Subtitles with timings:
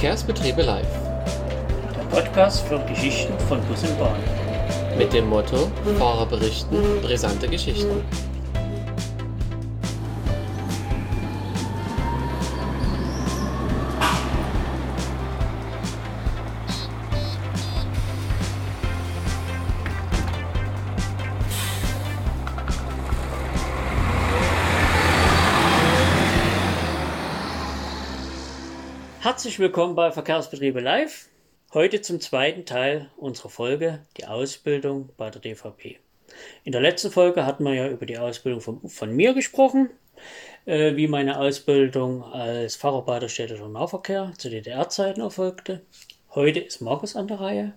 [0.00, 0.86] Verkehrsbetriebe live.
[1.94, 4.16] Der Podcast für Geschichten von Bus und Bahn.
[4.96, 8.02] Mit dem Motto Fahrer berichten, brisante Geschichten.
[29.50, 31.28] Herzlich willkommen bei Verkehrsbetriebe Live.
[31.74, 35.98] Heute zum zweiten Teil unserer Folge, die Ausbildung bei der DVP.
[36.62, 39.90] In der letzten Folge hatten wir ja über die Ausbildung von, von mir gesprochen,
[40.66, 45.80] äh, wie meine Ausbildung als Facharbeiter städtischer Nahverkehr zu DDR-Zeiten erfolgte.
[46.32, 47.72] Heute ist Markus an der Reihe,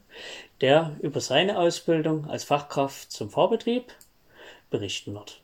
[0.62, 3.92] der über seine Ausbildung als Fachkraft zum Fahrbetrieb
[4.70, 5.42] berichten wird.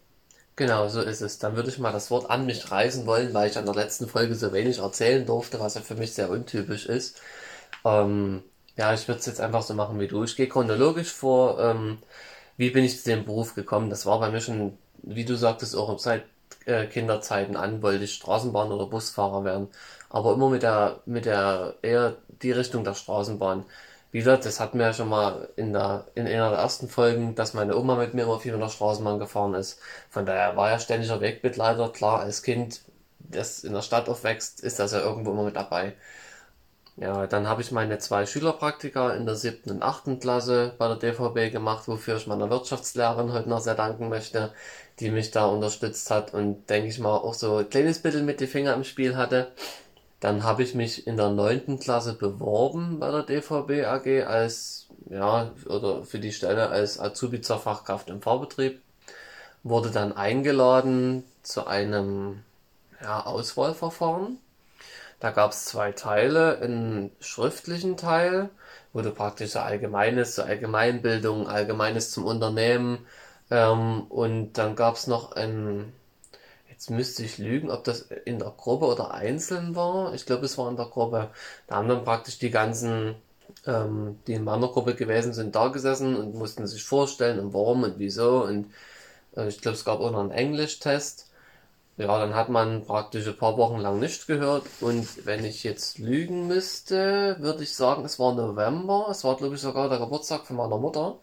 [0.60, 1.40] Genau, so ist es.
[1.40, 4.08] Dann würde ich mal das Wort an mich reißen wollen, weil ich an der letzten
[4.10, 7.22] Folge so wenig erzählen durfte, was ja für mich sehr untypisch ist.
[7.86, 8.44] Ähm,
[8.78, 10.24] ja, ich würde es jetzt einfach so machen wie du.
[10.24, 11.60] Ich gehe chronologisch vor.
[11.60, 12.00] Ähm,
[12.58, 13.90] wie bin ich zu dem Beruf gekommen?
[13.90, 16.26] Das war bei mir schon, wie du sagtest, auch seit
[16.66, 19.70] äh, Kinderzeiten an, wollte ich Straßenbahn- oder Busfahrer werden.
[20.10, 23.66] Aber immer mit der, mit der, eher die Richtung der Straßenbahn
[24.12, 27.36] wie gesagt, das hatten wir ja schon mal in der, in einer der ersten Folgen,
[27.36, 29.80] dass meine Oma mit mir immer viel mit der Straßenbahn gefahren ist.
[30.10, 31.90] Von daher war ja ständiger Wegbegleiter.
[31.90, 32.82] Klar, als Kind,
[33.20, 35.94] das in der Stadt aufwächst, ist das ja irgendwo immer mit dabei.
[36.98, 40.98] Ja, dann habe ich meine zwei Schülerpraktika in der siebten und achten Klasse bei der
[40.98, 44.52] DVB gemacht, wofür ich meiner Wirtschaftslehrerin heute noch sehr danken möchte,
[45.00, 48.42] die mich da unterstützt hat und denke ich mal auch so ein kleines bisschen mit
[48.42, 49.52] die Finger im Spiel hatte.
[50.20, 55.52] Dann habe ich mich in der neunten Klasse beworben bei der DVB AG als, ja,
[55.66, 58.82] oder für die Stelle als Azubi zur Fachkraft im Fahrbetrieb.
[59.64, 62.44] Wurde dann eingeladen zu einem
[63.02, 64.40] ja, Auswahlverfahren.
[65.20, 68.50] Da gab es zwei Teile, einen schriftlichen Teil,
[68.94, 73.06] wo du praktisch so Allgemeines, so Allgemeinbildung, Allgemeines zum Unternehmen
[73.52, 75.94] ähm, und dann gab es noch einen
[76.80, 80.14] Jetzt müsste ich lügen, ob das in der Gruppe oder einzeln war.
[80.14, 81.30] Ich glaube, es war in der Gruppe.
[81.68, 83.16] Da haben dann praktisch die ganzen,
[83.68, 87.84] ähm, die in meiner Gruppe gewesen sind, da gesessen und mussten sich vorstellen und warum
[87.84, 88.46] und wieso.
[88.46, 88.72] Und
[89.36, 91.30] äh, ich glaube, es gab auch noch einen Englischtest.
[91.98, 94.66] Ja, dann hat man praktisch ein paar Wochen lang nicht gehört.
[94.80, 99.08] Und wenn ich jetzt lügen müsste, würde ich sagen, es war November.
[99.12, 101.20] Es war, glaube ich, sogar der Geburtstag von meiner Mutter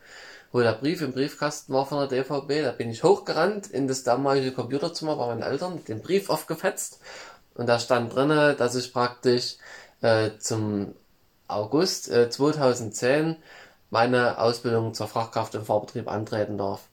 [0.57, 2.63] wo der Brief im Briefkasten war von der DVB.
[2.63, 6.99] Da bin ich hochgerannt in das damalige Computerzimmer bei meinen Eltern, den Brief aufgefetzt
[7.57, 9.57] und da stand drinne, dass ich praktisch
[10.01, 10.95] äh, zum
[11.47, 13.37] August äh, 2010
[13.91, 16.85] meine Ausbildung zur Fachkraft im Fahrbetrieb antreten darf.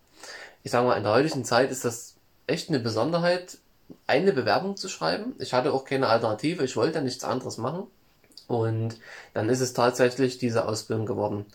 [0.64, 2.16] Ich sage mal, in der heutigen Zeit ist das
[2.48, 3.60] echt eine Besonderheit,
[4.08, 5.38] eine Bewerbung zu schreiben.
[5.40, 7.88] Ich hatte auch keine Alternative, ich wollte nichts anderes machen.
[8.48, 8.98] Und
[9.34, 11.46] dann ist es tatsächlich diese Ausbildung geworden.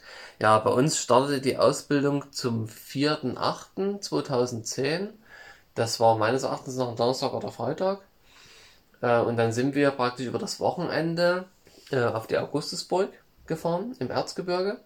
[0.41, 5.09] Ja, bei uns startete die Ausbildung zum 4.8.2010.
[5.75, 8.03] Das war meines Erachtens noch ein Donnerstag oder Freitag.
[9.00, 11.47] Äh, und dann sind wir praktisch über das Wochenende
[11.91, 13.10] äh, auf die Augustusburg
[13.47, 14.81] gefahren im Erzgebirge.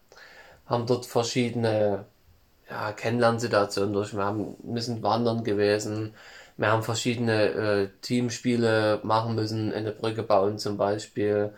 [0.67, 2.07] Haben dort verschiedene
[2.71, 4.15] ja, Kennenlernsituationen durch.
[4.15, 6.15] Wir haben müssen wandern gewesen.
[6.57, 11.53] Wir haben verschiedene äh, Teamspiele machen müssen, eine Brücke bauen zum Beispiel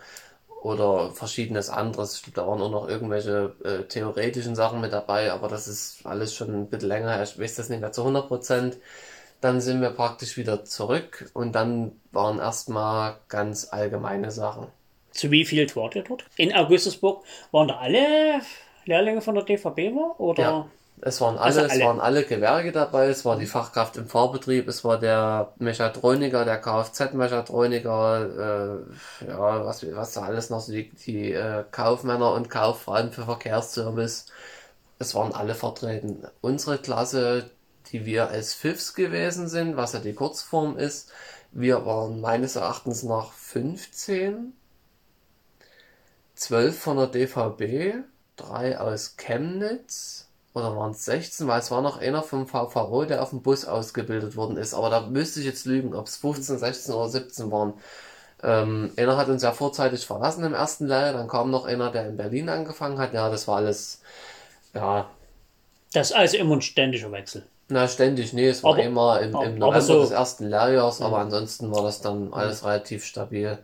[0.64, 2.22] oder verschiedenes anderes.
[2.34, 6.54] Da waren auch noch irgendwelche äh, theoretischen Sachen mit dabei, aber das ist alles schon
[6.54, 7.22] ein bisschen länger.
[7.22, 8.78] Ich weiß das nicht mehr zu 100 Prozent.
[9.42, 14.68] Dann sind wir praktisch wieder zurück und dann waren erstmal ganz allgemeine Sachen.
[15.10, 16.24] Zu wie viel wart ihr dort?
[16.36, 18.40] In Augustusburg waren da alle
[18.86, 20.18] Lehrlinge von der DVB war?
[20.18, 20.42] Oder?
[20.42, 20.66] Ja.
[21.00, 24.06] Es waren alle, also alle, es waren alle Gewerke dabei, es war die Fachkraft im
[24.06, 28.84] Fahrbetrieb, es war der Mechatroniker, der Kfz-Mechatroniker,
[29.20, 33.24] äh, ja, was, was da alles noch so die, die äh, Kaufmänner und Kauffrauen für
[33.24, 34.26] Verkehrsservice.
[34.98, 36.26] Es waren alle vertreten.
[36.40, 37.50] Unsere Klasse,
[37.92, 41.10] die wir als FIFs gewesen sind, was ja die Kurzform ist,
[41.50, 44.54] wir waren meines Erachtens nach 15,
[46.34, 48.04] 12 von der DVB,
[48.36, 50.23] drei aus Chemnitz,
[50.54, 53.64] oder waren es 16, weil es war noch einer vom VVO, der auf dem Bus
[53.64, 54.72] ausgebildet worden ist.
[54.72, 57.74] Aber da müsste ich jetzt lügen, ob es 15, 16 oder 17 waren.
[58.42, 62.06] Ähm, einer hat uns ja vorzeitig verlassen im ersten Lehrjahr, dann kam noch einer, der
[62.08, 63.12] in Berlin angefangen hat.
[63.14, 64.00] Ja, das war alles,
[64.74, 65.10] ja.
[65.92, 67.44] Das ist also immer ein ständiger Wechsel.
[67.68, 71.18] Na, ständig, nee, es war aber, immer im, im November so, des ersten Lehrjahres, aber
[71.18, 73.58] ansonsten war das dann alles relativ stabil.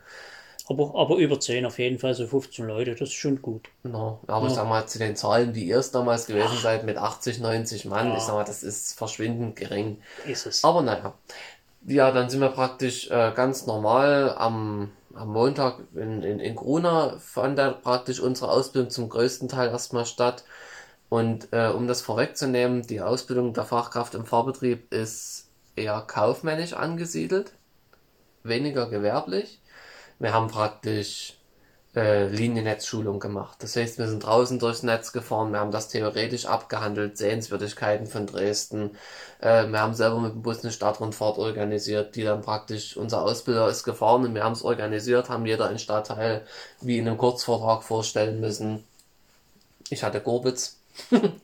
[0.70, 3.68] Aber, aber über 10 auf jeden Fall, so 15 Leute, das ist schon gut.
[3.82, 4.48] No, aber ja.
[4.48, 6.62] ich sag mal, zu den Zahlen, die ihr es damals gewesen Ach.
[6.62, 8.16] seid, mit 80, 90 Mann, ja.
[8.16, 10.00] ich sag mal, das ist verschwindend gering.
[10.26, 10.62] Ist es.
[10.62, 11.14] Aber naja.
[11.86, 17.18] Ja, dann sind wir praktisch äh, ganz normal am am Montag in, in, in Gruna
[17.18, 20.44] fand da praktisch unsere Ausbildung zum größten Teil erstmal statt.
[21.08, 27.52] Und äh, um das vorwegzunehmen, die Ausbildung der Fachkraft im Fahrbetrieb ist eher kaufmännisch angesiedelt,
[28.44, 29.60] weniger gewerblich.
[30.20, 31.34] Wir haben praktisch
[31.96, 33.56] äh, Liniennetzschulung gemacht.
[33.62, 38.26] Das heißt, wir sind draußen durchs Netz gefahren, wir haben das theoretisch abgehandelt, Sehenswürdigkeiten von
[38.26, 38.92] Dresden.
[39.40, 43.68] Äh, wir haben selber mit dem Bus eine Stadtrundfahrt organisiert, die dann praktisch unser Ausbilder
[43.68, 46.46] ist gefahren und wir haben es organisiert, haben jeder einen Stadtteil
[46.80, 48.84] wie in einem Kurzvortrag vorstellen müssen.
[49.88, 50.79] Ich hatte Gorbitz.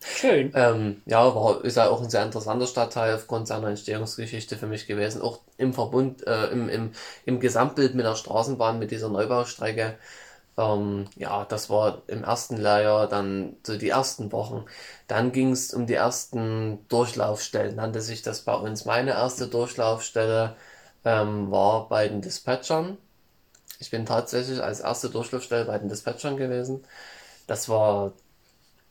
[0.05, 0.51] Schön.
[0.55, 4.87] ähm, ja, war, ist ja auch ein sehr interessanter Stadtteil aufgrund seiner Entstehungsgeschichte für mich
[4.87, 5.23] gewesen.
[5.23, 6.93] Auch im Verbund, äh, im, im,
[7.25, 9.99] im Gesamtbild mit der Straßenbahn, mit dieser Neubaustrecke.
[10.59, 14.65] Ähm, ja, das war im ersten Lehrjahr dann so die ersten Wochen.
[15.09, 18.85] Dann ging es um die ersten Durchlaufstellen, nannte sich das bei uns.
[18.87, 20.57] Meine erste Durchlaufstelle
[21.05, 22.99] ähm, war bei den Dispatchern.
[23.79, 26.85] Ich bin tatsächlich als erste Durchlaufstelle bei den Dispatchern gewesen.
[27.47, 28.13] Das war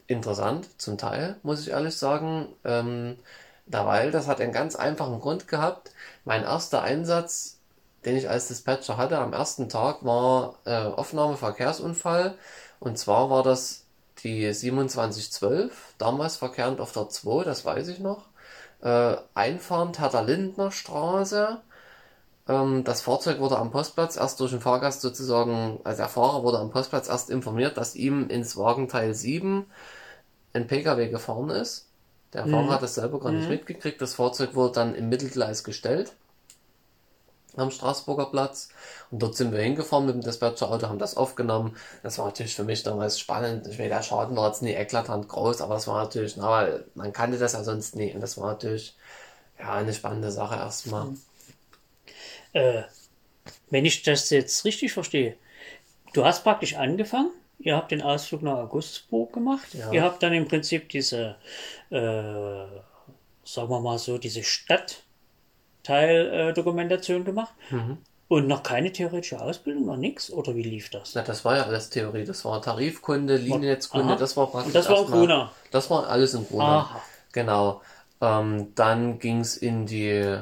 [0.08, 2.48] interessant, zum Teil, muss ich ehrlich sagen.
[2.64, 3.18] Ähm,
[3.66, 5.92] da, weil das hat einen ganz einfachen Grund gehabt.
[6.24, 7.60] Mein erster Einsatz,
[8.06, 12.36] den ich als Dispatcher hatte am ersten Tag, war äh, Aufnahme Verkehrsunfall.
[12.80, 13.86] Und zwar war das
[14.24, 18.28] die 2712, damals verkehrend auf der 2, das weiß ich noch.
[18.82, 21.62] Äh, einfahrend Hertha Lindner Straße.
[22.48, 26.60] Ähm, das Fahrzeug wurde am Postplatz erst durch den Fahrgast sozusagen, also der Fahrer wurde
[26.60, 29.66] am Postplatz erst informiert, dass ihm ins Wagenteil 7
[30.54, 31.88] ein Pkw gefahren ist.
[32.34, 34.02] Der Fahrer hat es selber gar nicht mitgekriegt.
[34.02, 36.14] Das Fahrzeug wurde dann im Mittelgleis gestellt
[37.58, 38.70] am Straßburger Platz.
[39.12, 41.76] Und dort sind wir hingefahren mit dem Dispatcher-Auto, haben das aufgenommen.
[42.04, 43.68] Das war natürlich für mich damals spannend.
[43.68, 46.86] Ich meine, der Schaden war jetzt nie eklatant groß, aber es war natürlich, na, weil
[46.96, 48.14] man kannte das ja sonst nie.
[48.14, 48.96] Und das war natürlich
[49.60, 51.10] ja eine spannende Sache erstmal.
[52.56, 52.84] Äh,
[53.70, 55.36] wenn ich das jetzt richtig verstehe,
[56.14, 59.92] du hast praktisch angefangen, ihr habt den Ausflug nach Augustusburg gemacht, Ja.
[59.92, 61.36] ihr habt dann im Prinzip diese,
[61.90, 67.98] äh, sagen wir mal so, diese Stadtteil-Dokumentation gemacht Mhm.
[68.28, 70.32] und noch keine theoretische Ausbildung, noch nichts?
[70.32, 71.14] Oder wie lief das?
[71.16, 72.26] Na, das war ja alles Theorie.
[72.26, 74.20] Das war Tarifkunde, Liniennetzkunde, Aha.
[74.20, 74.68] das war praktisch.
[74.68, 75.52] Und das war in Gruna.
[75.72, 76.78] Das war alles in Gruna.
[76.80, 77.02] Aha.
[77.34, 77.82] Genau.
[78.22, 80.38] Ähm, dann ging es in die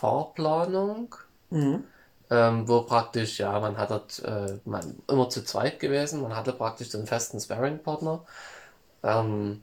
[0.00, 1.14] Fahrplanung,
[1.50, 1.84] Mhm.
[2.30, 6.52] ähm, wo praktisch, ja, man hat dort äh, man, immer zu zweit gewesen, man hatte
[6.52, 8.24] praktisch den festen Sparring-Partner.
[9.04, 9.62] Ähm,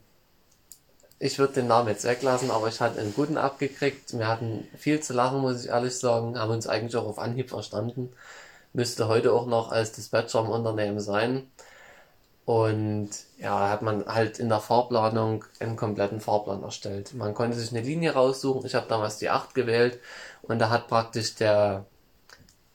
[1.20, 4.18] ich würde den Namen jetzt weglassen, aber ich hatte einen guten abgekriegt.
[4.18, 7.50] Wir hatten viel zu lachen, muss ich ehrlich sagen, haben uns eigentlich auch auf Anhieb
[7.50, 8.12] verstanden.
[8.74, 11.50] Müsste heute auch noch als Dispatcher im Unternehmen sein.
[12.46, 13.10] Und
[13.40, 17.14] ja, hat man halt in der Fahrplanung einen kompletten Fahrplan erstellt.
[17.16, 18.66] Man konnte sich eine Linie raussuchen.
[18.66, 20.00] Ich habe damals die 8 gewählt
[20.44, 21.86] und da hat praktisch der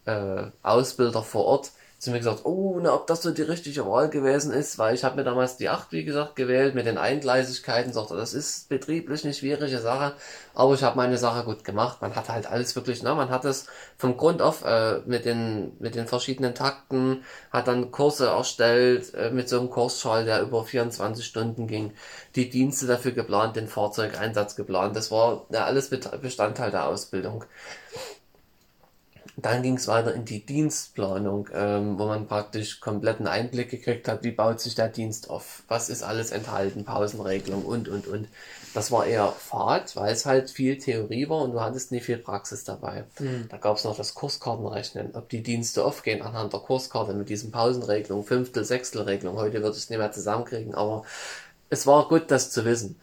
[0.06, 1.70] äh, Ausbilder vor Ort
[2.00, 5.04] zu mir gesagt, oh, na, ob das so die richtige Wahl gewesen ist, weil ich
[5.04, 9.22] habe mir damals die 8, wie gesagt, gewählt mit den Eingleisigkeiten, sagte, das ist betrieblich
[9.22, 10.14] eine schwierige Sache,
[10.54, 12.00] aber ich habe meine Sache gut gemacht.
[12.00, 13.66] Man hat halt alles wirklich, ne, man hat es
[13.98, 19.30] vom Grund auf äh, mit den mit den verschiedenen Takten, hat dann Kurse erstellt äh,
[19.30, 21.92] mit so einem Kursschall, der über 24 Stunden ging,
[22.34, 24.96] die Dienste dafür geplant, den Fahrzeugeinsatz geplant.
[24.96, 27.44] Das war ja alles Bestandteil der Ausbildung.
[29.42, 34.24] Dann ging es weiter in die Dienstplanung, ähm, wo man praktisch kompletten Einblick gekriegt hat,
[34.24, 38.28] wie baut sich der Dienst auf, was ist alles enthalten, Pausenregelung und, und, und.
[38.74, 42.18] Das war eher Fahrt, weil es halt viel Theorie war und du hattest nie viel
[42.18, 43.04] Praxis dabei.
[43.48, 47.50] Da gab es noch das Kurskartenrechnen, ob die Dienste aufgehen anhand der Kurskarte mit diesen
[47.50, 49.36] Pausenregelungen, Fünftel, Sechstelregelung.
[49.36, 51.04] Heute würde ich es nicht mehr zusammenkriegen, aber
[51.68, 53.00] es war gut, das zu wissen.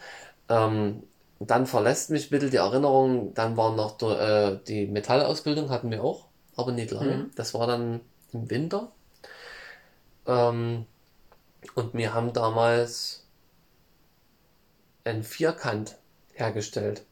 [0.49, 1.03] Ähm,
[1.39, 6.03] dann verlässt mich bitte die Erinnerung, dann war noch der, äh, die Metallausbildung, hatten wir
[6.03, 6.26] auch,
[6.57, 7.29] aber nicht lange.
[7.35, 8.01] Das war dann
[8.33, 8.91] im Winter.
[10.25, 10.85] Ähm,
[11.75, 13.25] und wir haben damals
[15.05, 15.95] einen Vierkant
[16.33, 17.03] hergestellt,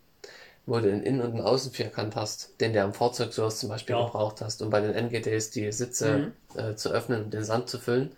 [0.66, 3.96] wo du einen Innen- und einen Außenvierkant hast, den du am Fahrzeug sowas zum Beispiel
[3.96, 4.06] Ja.
[4.06, 7.80] gebraucht hast, um bei den NGDs die Sitze äh, zu öffnen und den Sand zu
[7.80, 8.12] füllen.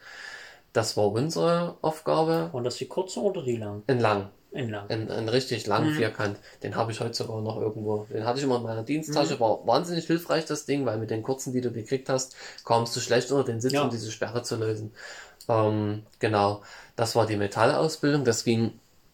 [0.74, 2.50] Das war unsere Aufgabe.
[2.54, 3.84] Waren das die kurzen oder die langen?
[3.88, 4.18] Entlang.
[4.18, 4.30] Entlang.
[4.90, 6.38] Ein, ein richtig langen Vierkant.
[6.64, 8.06] Den habe ich heute sogar noch irgendwo.
[8.06, 9.40] Den hatte ich immer in meiner Diensttasche.
[9.40, 12.36] War wahnsinnig hilfreich, das Ding, weil mit den kurzen, die du gekriegt hast,
[12.66, 13.84] kamst du schlecht unter den Sitz, Ja.
[13.84, 14.94] um diese Sperre zu lösen.
[15.48, 16.62] Ähm, genau.
[16.96, 18.26] Das war die Metallausbildung.
[18.26, 18.74] Das ging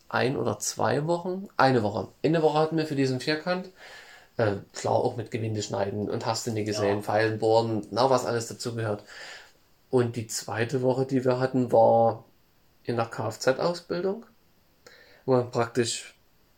[0.09, 1.47] ein oder zwei Wochen.
[1.57, 2.07] Eine Woche.
[2.23, 3.69] Eine Woche hatten wir für diesen Vierkant.
[4.38, 8.25] Äh, klar, auch mit Gewinde schneiden und hast du nie gesehen, Pfeilen, bohren, na, was
[8.25, 9.03] alles dazugehört.
[9.91, 12.25] Und die zweite Woche, die wir hatten, war
[12.83, 14.25] in der Kfz-Ausbildung
[15.25, 16.15] wo man praktisch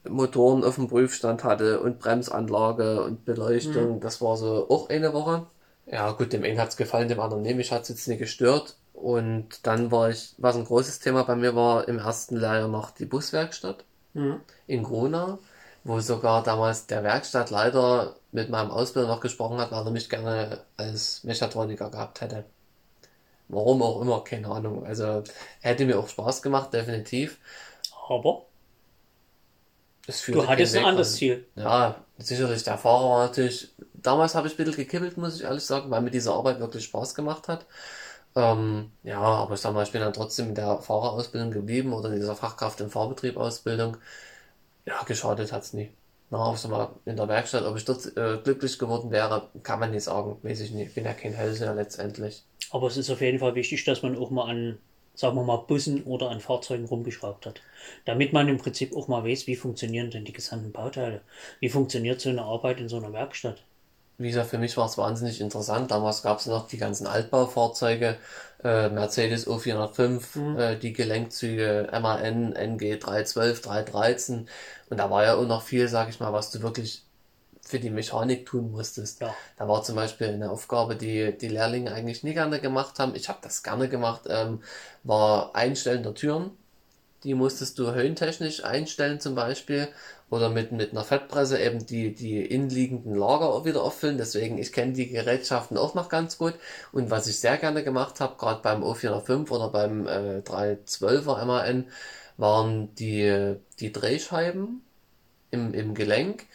[0.07, 3.99] Motoren auf dem Prüfstand hatte und Bremsanlage und Beleuchtung.
[3.99, 5.47] Das war so auch eine Woche.
[5.87, 7.55] Ja, gut, dem einen hat es gefallen, dem anderen nicht.
[7.55, 8.75] Mich hat es jetzt nicht gestört.
[8.93, 12.91] Und dann war ich, was ein großes Thema bei mir war, im ersten Lehrjahr noch
[12.91, 14.41] die Buswerkstatt Mhm.
[14.67, 15.39] in Gronau,
[15.83, 20.61] wo sogar damals der Werkstattleiter mit meinem Ausbilder noch gesprochen hat, weil er mich gerne
[20.77, 22.45] als Mechatroniker gehabt hätte.
[23.47, 24.85] Warum auch immer, keine Ahnung.
[24.85, 25.23] Also
[25.61, 27.37] hätte mir auch Spaß gemacht, definitiv.
[28.09, 28.45] Aber
[30.07, 31.15] du hattest ein anderes.
[31.15, 31.45] Ziel.
[31.55, 35.63] Ja, sicherlich, der Fahrer war natürlich, damals habe ich ein bisschen gekibbelt, muss ich ehrlich
[35.63, 37.65] sagen, weil mir diese Arbeit wirklich Spaß gemacht hat.
[38.35, 42.09] Ähm, ja, aber ich sag mal, ich bin dann trotzdem in der Fahrerausbildung geblieben oder
[42.09, 43.97] in dieser Fachkraft im Fahrbetrieb Ausbildung.
[44.85, 45.91] Ja, geschadet hat's nie.
[46.29, 49.79] Na, auch so mal in der Werkstatt, ob ich dort äh, glücklich geworden wäre, kann
[49.79, 50.95] man nicht sagen, weiß ich nicht.
[50.95, 52.43] Bin ja kein Hellseher letztendlich.
[52.71, 54.79] Aber es ist auf jeden Fall wichtig, dass man auch mal an,
[55.15, 57.61] sagen wir mal, Bussen oder an Fahrzeugen rumgeschraubt hat.
[58.05, 61.21] Damit man im Prinzip auch mal weiß, wie funktionieren denn die gesamten Bauteile.
[61.59, 63.63] Wie funktioniert so eine Arbeit in so einer Werkstatt.
[64.17, 65.91] Wie gesagt, für mich war es wahnsinnig interessant.
[65.91, 68.17] Damals gab es noch die ganzen Altbaufahrzeuge,
[68.63, 74.47] äh, Mercedes O405, äh, die Gelenkzüge MAN, NG 312, 313.
[74.89, 77.04] Und da war ja auch noch viel, sag ich mal, was du wirklich
[77.65, 79.21] für die Mechanik tun musstest.
[79.21, 79.35] Ja.
[79.57, 83.15] Da war zum Beispiel eine Aufgabe, die die Lehrlinge eigentlich nie gerne gemacht haben.
[83.15, 84.61] Ich habe das gerne gemacht, ähm,
[85.03, 86.51] war Einstellen der Türen.
[87.23, 89.87] Die musstest du höhentechnisch einstellen zum Beispiel
[90.29, 94.19] oder mit, mit einer Fettpresse eben die, die innenliegenden Lager auch wieder auffüllen.
[94.19, 96.53] Deswegen, ich kenne die Gerätschaften auch noch ganz gut.
[96.91, 101.85] Und was ich sehr gerne gemacht habe, gerade beim O405 oder beim äh, 312er MAN,
[102.37, 104.81] waren die, die Drehscheiben
[105.51, 106.45] im, im Gelenk.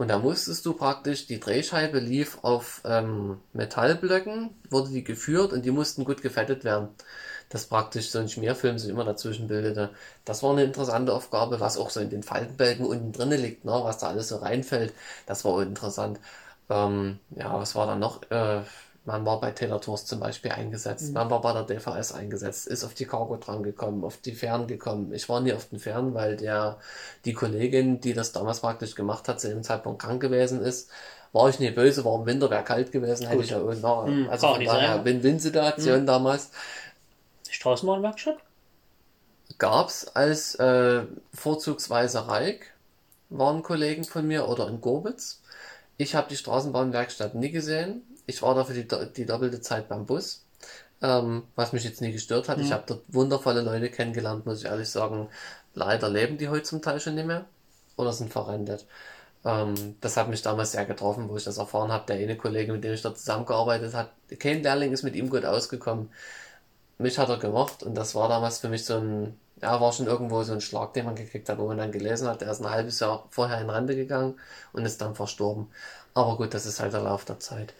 [0.00, 5.66] Und da musstest du praktisch, die Drehscheibe lief auf ähm, Metallblöcken, wurde die geführt und
[5.66, 6.88] die mussten gut gefettet werden.
[7.50, 9.90] Dass praktisch so ein Schmierfilm sich immer dazwischen bildete.
[10.24, 13.72] Das war eine interessante Aufgabe, was auch so in den Faltenbälgen unten drinnen liegt, ne,
[13.72, 14.94] was da alles so reinfällt.
[15.26, 16.18] Das war interessant.
[16.70, 18.22] Ähm, ja, was war da noch?
[18.30, 18.62] Äh,
[19.04, 21.12] man war bei Taylor Tours zum Beispiel eingesetzt.
[21.14, 24.66] Man war bei der DVS eingesetzt, ist auf die Cargo dran gekommen, auf die Fern
[24.66, 25.12] gekommen.
[25.14, 26.78] Ich war nie auf den Fern, weil der,
[27.24, 30.90] die Kollegin, die das damals praktisch gemacht hat, zu dem Zeitpunkt krank gewesen ist.
[31.32, 33.44] War ich nie böse, war im Winter, wäre kalt gewesen, hätte Gut.
[33.44, 34.06] ich ja auch noch.
[34.06, 35.04] Hm, also von daher.
[35.04, 36.50] Win-Win-Situation damals.
[37.48, 38.36] Straßenbahnwerkstatt?
[39.58, 41.02] Gab's als äh,
[41.32, 42.72] vorzugsweise Reik,
[43.28, 45.40] waren Kollegen von mir, oder in Gorbitz.
[45.96, 48.02] Ich habe die Straßenbahnwerkstatt nie gesehen.
[48.30, 50.44] Ich war dafür die, die doppelte Zeit beim Bus,
[51.02, 52.58] ähm, was mich jetzt nie gestört hat.
[52.58, 55.28] Ich habe dort wundervolle Leute kennengelernt, muss ich ehrlich sagen.
[55.74, 57.44] Leider leben die heute zum Teil schon nicht mehr
[57.96, 58.86] oder sind verrentet.
[59.44, 62.06] Ähm, das hat mich damals sehr getroffen, wo ich das erfahren habe.
[62.06, 65.44] Der eine Kollege, mit dem ich dort zusammengearbeitet habe, kein Lehrling ist mit ihm gut
[65.44, 66.10] ausgekommen
[67.00, 70.06] mich hat er gemocht und das war damals für mich so ein, ja, war schon
[70.06, 72.60] irgendwo so ein Schlag, den man gekriegt hat, wo man dann gelesen hat, er ist
[72.60, 74.38] ein halbes Jahr vorher in Rente gegangen
[74.72, 75.68] und ist dann verstorben.
[76.14, 77.74] Aber gut, das ist halt der Lauf der Zeit.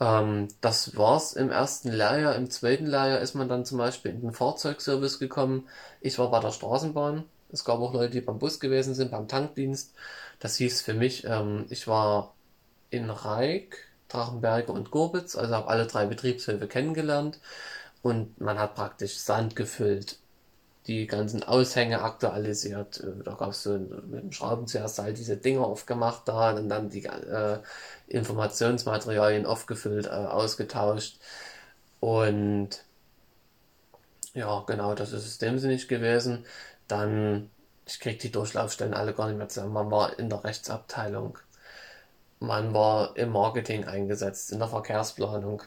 [0.00, 2.34] Ähm, das war's im ersten Lehrjahr.
[2.36, 5.68] Im zweiten Lehrjahr ist man dann zum Beispiel in den Fahrzeugservice gekommen.
[6.00, 7.24] Ich war bei der Straßenbahn.
[7.52, 9.94] Es gab auch Leute, die beim Bus gewesen sind, beim Tankdienst.
[10.38, 12.34] Das hieß für mich, ähm, ich war
[12.90, 17.40] in Reik, Drachenberge und Gorbitz, also habe alle drei Betriebshöfe kennengelernt
[18.02, 20.18] und man hat praktisch Sand gefüllt,
[20.90, 23.00] die ganzen Aushänge aktualisiert.
[23.00, 26.90] Äh, Da gab es so mit dem Schraubenzieher halt diese Dinger aufgemacht da und dann
[26.90, 27.58] die äh,
[28.08, 31.18] Informationsmaterialien aufgefüllt, äh, ausgetauscht
[32.00, 32.84] und
[34.34, 36.44] ja, genau, das ist es dem Sinne nicht gewesen.
[36.88, 37.50] Dann,
[37.86, 39.72] ich krieg die Durchlaufstellen alle gar nicht mehr zusammen.
[39.72, 41.38] Man war in der Rechtsabteilung.
[42.40, 45.62] Man war im Marketing eingesetzt, in der Verkehrsplanung.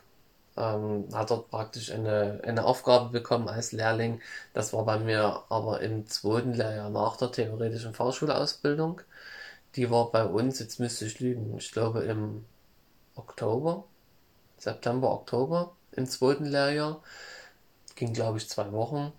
[0.57, 4.21] Ähm, hat dort praktisch eine, eine Aufgabe bekommen als Lehrling.
[4.53, 9.01] Das war bei mir aber im zweiten Lehrjahr nach der theoretischen Fahrschulausbildung.
[9.75, 12.45] Die war bei uns, jetzt müsste ich lügen, ich glaube im
[13.15, 13.85] Oktober,
[14.57, 17.01] September, Oktober im zweiten Lehrjahr.
[17.95, 19.13] Ging, glaube ich, zwei Wochen.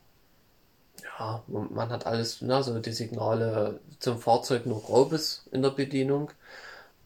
[1.19, 6.31] Ja, man hat alles, ne, so die Signale zum Fahrzeug nur grobes in der Bedienung.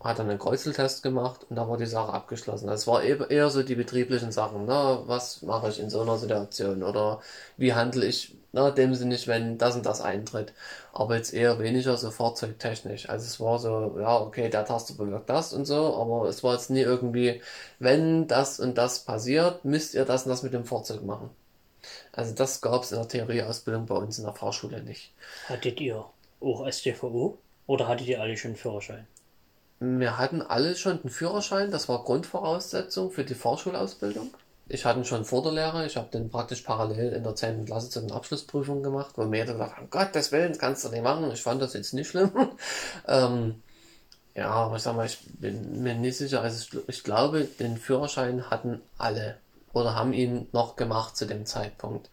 [0.00, 2.68] Hat dann einen Kreuzeltest gemacht und da war die Sache abgeschlossen.
[2.68, 6.84] Das war eher, so die betrieblichen Sachen, ne, was mache ich in so einer Situation
[6.84, 7.20] oder
[7.56, 10.52] wie handle ich, ne, dem Sinne wenn das und das eintritt.
[10.92, 13.08] Aber jetzt eher weniger so fahrzeugtechnisch.
[13.08, 16.54] Also es war so, ja, okay, der Taster bewirkt das und so, aber es war
[16.54, 17.42] jetzt nie irgendwie,
[17.80, 21.30] wenn das und das passiert, müsst ihr das und das mit dem Fahrzeug machen.
[22.12, 25.12] Also das gab es in der Theorieausbildung bei uns in der Fahrschule nicht.
[25.48, 26.04] Hattet ihr
[26.40, 29.06] auch STVO oder hattet ihr alle schon Führerschein?
[29.80, 34.35] Wir hatten alle schon den Führerschein, das war Grundvoraussetzung für die Fahrschulausbildung.
[34.68, 37.64] Ich hatte ihn schon vor der Lehre, ich habe den praktisch parallel in der 10.
[37.64, 40.85] Klasse zu den Abschlussprüfungen gemacht, wo mir jeder gesagt hat, um Gottes Willen, das kannst
[40.85, 41.30] du nicht machen.
[41.32, 42.30] Ich fand das jetzt nicht schlimm.
[43.08, 43.62] ähm,
[44.35, 46.42] Ja, aber ich sag mal, ich bin mir nicht sicher.
[46.42, 49.38] Also ich, ich glaube, den Führerschein hatten alle
[49.73, 52.11] oder haben ihn noch gemacht zu dem Zeitpunkt.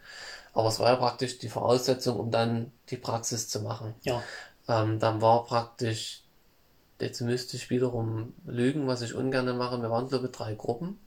[0.54, 3.96] Aber es war ja praktisch die Voraussetzung, um dann die Praxis zu machen.
[4.04, 4.24] Ja.
[4.68, 6.25] Ähm, dann war praktisch,
[7.00, 9.82] jetzt müsste ich wiederum lügen, was ich ungern mache.
[9.82, 10.98] Wir waren, glaube ich, drei Gruppen.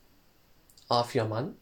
[0.88, 1.56] A4 Mann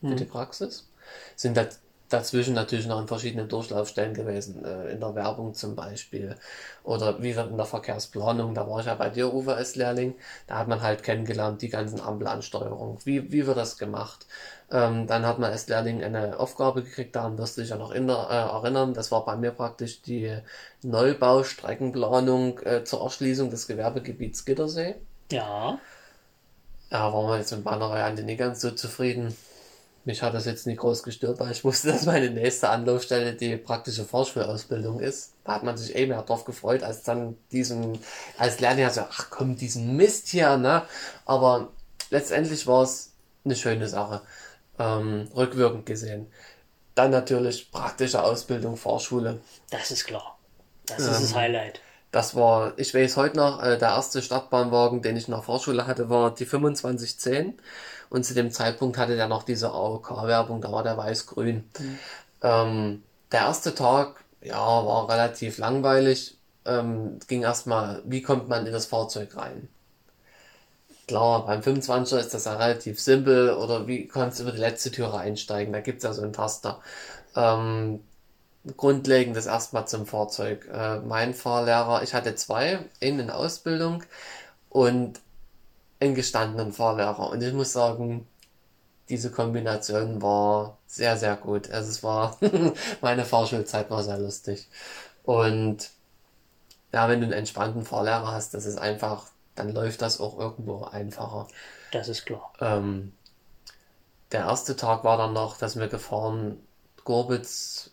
[0.00, 0.88] für die Praxis.
[1.34, 1.66] Sind da,
[2.08, 6.36] dazwischen natürlich noch in verschiedenen Durchlaufstellen gewesen, äh, in der Werbung zum Beispiel.
[6.84, 10.14] Oder wie in der Verkehrsplanung, da war ich ja bei dir, Uwe, als Lehrling.
[10.46, 12.98] Da hat man halt kennengelernt, die ganzen Ampelansteuerung.
[13.04, 14.26] Wie, wie wird das gemacht?
[14.70, 17.92] Ähm, dann hat man als Lehrling eine Aufgabe gekriegt, daran wirst du dich ja noch
[17.92, 18.94] in äh, erinnern.
[18.94, 20.38] Das war bei mir praktisch die
[20.82, 24.96] Neubaustreckenplanung äh, zur Erschließung des Gewerbegebiets Gittersee.
[25.30, 25.78] Ja.
[26.90, 29.36] Ja, waren wir jetzt mit meiner Variante nicht ganz so zufrieden.
[30.06, 33.56] Mich hat das jetzt nicht groß gestört, weil ich wusste, dass meine nächste Anlaufstelle die
[33.56, 35.32] praktische Fahrschulausbildung ist.
[35.42, 37.98] Da hat man sich eh mehr drauf gefreut, als dann diesen,
[38.38, 40.82] als Lerner so, ach komm, diesen Mist hier, ne?
[41.24, 41.70] Aber
[42.10, 44.22] letztendlich war es eine schöne Sache,
[44.78, 46.28] ähm, rückwirkend gesehen.
[46.94, 49.40] Dann natürlich praktische Ausbildung, Fahrschule.
[49.70, 50.38] Das ist klar.
[50.86, 51.80] Das ist das Highlight.
[52.12, 55.88] Das war, ich weiß heute noch, äh, der erste Stadtbahnwagen, den ich in der Fahrschule
[55.88, 57.60] hatte, war die 2510.
[58.10, 61.68] Und zu dem Zeitpunkt hatte der noch diese AOK-Werbung, da war der weiß-grün.
[62.42, 66.38] Ähm, der erste Tag, ja, war relativ langweilig.
[66.64, 69.68] Ähm, ging erstmal, wie kommt man in das Fahrzeug rein?
[71.08, 73.50] Klar, beim 25er ist das ja relativ simpel.
[73.50, 75.72] Oder wie kannst du über die letzte Türe einsteigen?
[75.72, 76.80] Da gibt's ja so einen Taster.
[77.36, 78.00] Ähm,
[78.76, 80.68] Grundlegendes erstmal zum Fahrzeug.
[80.72, 84.02] Äh, mein Fahrlehrer, ich hatte zwei, einen in Ausbildung
[84.68, 85.20] und
[86.00, 87.30] einen gestandenen Fahrlehrer.
[87.30, 88.26] Und ich muss sagen,
[89.08, 91.70] diese Kombination war sehr, sehr gut.
[91.70, 92.36] Also es war,
[93.00, 94.68] meine Fahrschulzeit war sehr lustig.
[95.24, 95.90] Und
[96.92, 100.84] ja, wenn du einen entspannten Fahrlehrer hast, das ist einfach, dann läuft das auch irgendwo
[100.84, 101.46] einfacher.
[101.92, 102.52] Das ist klar.
[102.60, 103.12] Ähm,
[104.32, 106.58] der erste Tag war dann noch, dass wir gefahren,
[107.04, 107.90] Gorbitz,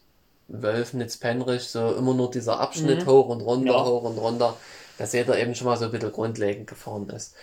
[0.47, 3.86] Wölfnitz, Penrich, so immer nur dieser Abschnitt hoch und runter, Ja.
[3.86, 4.58] hoch und runter,
[4.97, 7.36] dass jeder eben schon mal so ein bisschen grundlegend gefahren ist.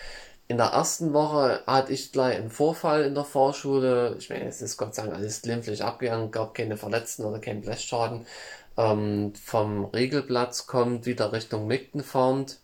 [0.50, 4.16] In der ersten Woche hatte ich gleich einen Vorfall in der Fahrschule.
[4.18, 7.60] Ich meine, es ist Gott sei Dank alles glimpflich abgegangen, gab keine Verletzten oder keinen
[7.60, 8.26] Blechschaden.
[8.76, 12.58] Ähm, vom Regelplatz kommt wieder Richtung Migden fahrend.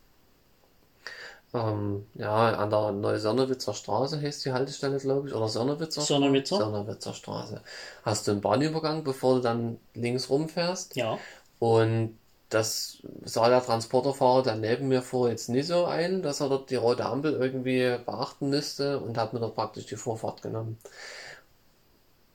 [1.55, 6.12] Ähm, ja, an der Neusonnewitzer Straße heißt die Haltestelle, glaube ich, oder Sonnewitzer Straße?
[6.14, 6.57] Sonnewitzer?
[6.57, 7.62] Sonnewitzer Straße.
[8.03, 10.96] Hast du einen Bahnübergang, bevor du dann links rumfährst.
[10.96, 11.20] Ja.
[11.61, 16.48] Und das sah der Transporterfahrer, der neben mir fuhr, jetzt nicht so ein, dass er
[16.48, 20.78] dort die rote Ampel irgendwie beachten müsste und hat mir dort praktisch die Vorfahrt genommen.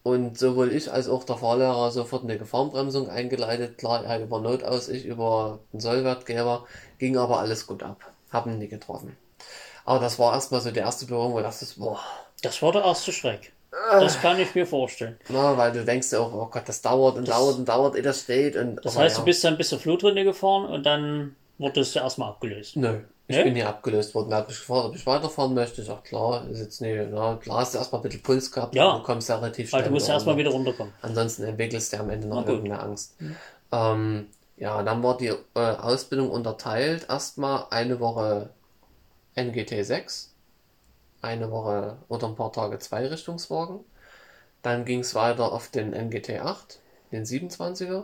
[0.04, 3.78] Und sowohl ich als auch der Fahrlehrer sofort eine Gefahrenbremsung eingeleitet.
[3.78, 6.65] Klar, er über Notaus, ich über den Sollwertgeber.
[6.97, 8.00] Ging aber alles gut ab.
[8.32, 9.15] Haben ihn nie getroffen.
[9.86, 12.00] Aber das war erstmal so die erste Berührung, wo ich dachte, boah,
[12.41, 13.54] Das war der erste Schreck.
[13.72, 15.18] Das kann ich mir vorstellen.
[15.30, 18.02] na, weil du denkst ja auch, oh Gott, das dauert und dauert und dauert, ehe
[18.02, 18.56] das steht.
[18.58, 19.20] Und, Das aber heißt, ja.
[19.22, 22.76] du bist dann bis zur Flutrinne gefahren und dann wurdest du erstmal abgelöst.
[22.76, 23.44] Nö, ich Nö?
[23.46, 24.32] bin hier abgelöst worden.
[24.32, 25.82] Er hat mich gefragt, ob ich weiterfahren möchte.
[25.82, 28.76] Ich sag, klar, ist jetzt nicht, na, klar hast du erstmal ein bisschen Puls gehabt,
[28.76, 28.98] Ja.
[28.98, 30.94] du kommst ja relativ Weil schnell du musst wieder erstmal wieder runterkommen.
[31.02, 33.16] Ansonsten entwickelst du am Ende noch irgendeine Angst.
[33.72, 37.06] Ähm, ja, dann war die äh, Ausbildung unterteilt.
[37.10, 38.50] Erstmal eine Woche
[39.36, 40.31] NGT 6,
[41.22, 43.80] eine Woche oder ein paar Tage Zweirichtungswagen.
[44.62, 46.80] Dann ging es weiter auf den NGT 8,
[47.12, 48.04] den 27er,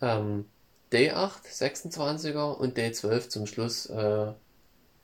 [0.00, 0.46] ähm,
[0.92, 4.32] D8, 26er und D12 zum Schluss äh,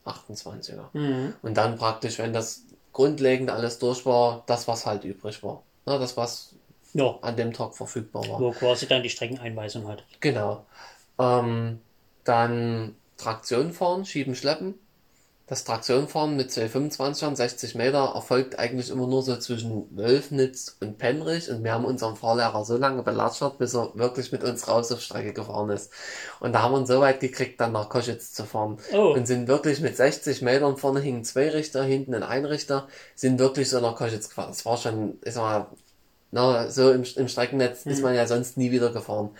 [0.05, 0.87] 28er.
[0.93, 1.35] Mhm.
[1.43, 5.63] Und dann praktisch, wenn das grundlegend alles durch war, das, was halt übrig war.
[5.87, 6.55] Na, das, was
[6.95, 8.41] Ja, an dem Tag verfügbar war.
[8.41, 10.05] wo quasi dann die Streckeneinweisung hat.
[10.21, 10.65] Genau.
[11.19, 11.81] Ähm,
[12.25, 14.75] dann Traktion fahren, schieben, schleppen.
[15.49, 21.51] Das Traktionfahren mit 225ern, 60 Meter, erfolgt eigentlich immer nur so zwischen Wölfnitz und Penrich.
[21.51, 25.01] Und wir haben unseren Fahrlehrer so lange belatschert, bis er wirklich mit uns raus auf
[25.01, 25.91] Strecke gefahren ist.
[26.41, 28.77] Und da haben wir ihn so weit gekriegt, dann nach Koschitz zu fahren.
[28.93, 29.15] Oh.
[29.15, 33.71] Und sind wirklich mit 60 Metern, vorne hingen zwei Richter, hinten ein Einrichter, sind wirklich
[33.71, 34.51] so nach Koschitz gefahren.
[34.51, 35.67] Das war schon, ich sag mal,
[36.31, 39.31] na, so im, im Streckennetz ist man ja sonst nie wieder gefahren.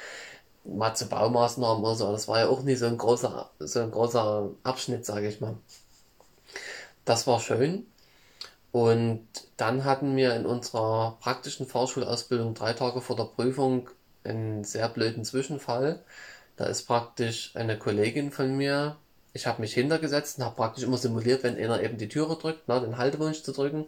[0.65, 3.91] Mal zu Baumaßnahmen oder so, das war ja auch nie so ein großer, so ein
[3.91, 5.57] großer Abschnitt, sage ich mal.
[7.09, 7.87] Das war schön.
[8.71, 13.89] Und dann hatten wir in unserer praktischen Fahrschulausbildung drei Tage vor der Prüfung
[14.25, 16.05] einen sehr blöden Zwischenfall.
[16.57, 18.97] Da ist praktisch eine Kollegin von mir,
[19.33, 22.69] ich habe mich hintergesetzt und habe praktisch immer simuliert, wenn einer eben die Türe drückt,
[22.69, 23.87] ne, den Haltewunsch zu drücken,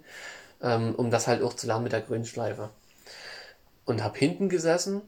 [0.63, 2.71] ähm, um das halt auch zu lernen mit der Grünschleife.
[3.85, 5.03] Und habe hinten gesessen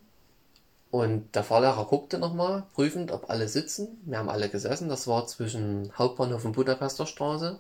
[0.91, 4.01] Und der Fahrlehrer guckte nochmal, prüfend, ob alle sitzen.
[4.05, 4.89] Wir haben alle gesessen.
[4.89, 7.59] Das war zwischen Hauptbahnhof und Budapester Straße.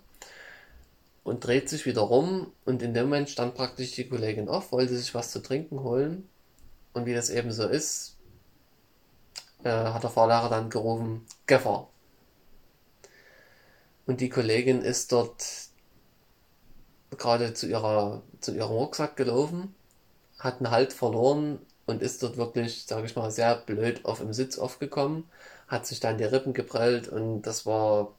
[1.25, 2.53] Und dreht sich wieder rum.
[2.65, 6.29] Und in dem Moment stand praktisch die Kollegin auf, wollte sich was zu trinken holen.
[6.93, 8.17] Und wie das eben so ist,
[9.65, 11.89] äh, hat der Fahrlehrer dann gerufen, Gefahr.
[14.07, 15.45] Und die Kollegin ist dort
[17.11, 19.75] gerade zu ihrer, zu ihrem Rucksack gelaufen,
[20.39, 24.33] hat einen Halt verloren und ist dort wirklich, sage ich mal, sehr blöd auf dem
[24.33, 25.25] Sitz aufgekommen,
[25.69, 28.15] hat sich dann die Rippen geprellt und das war,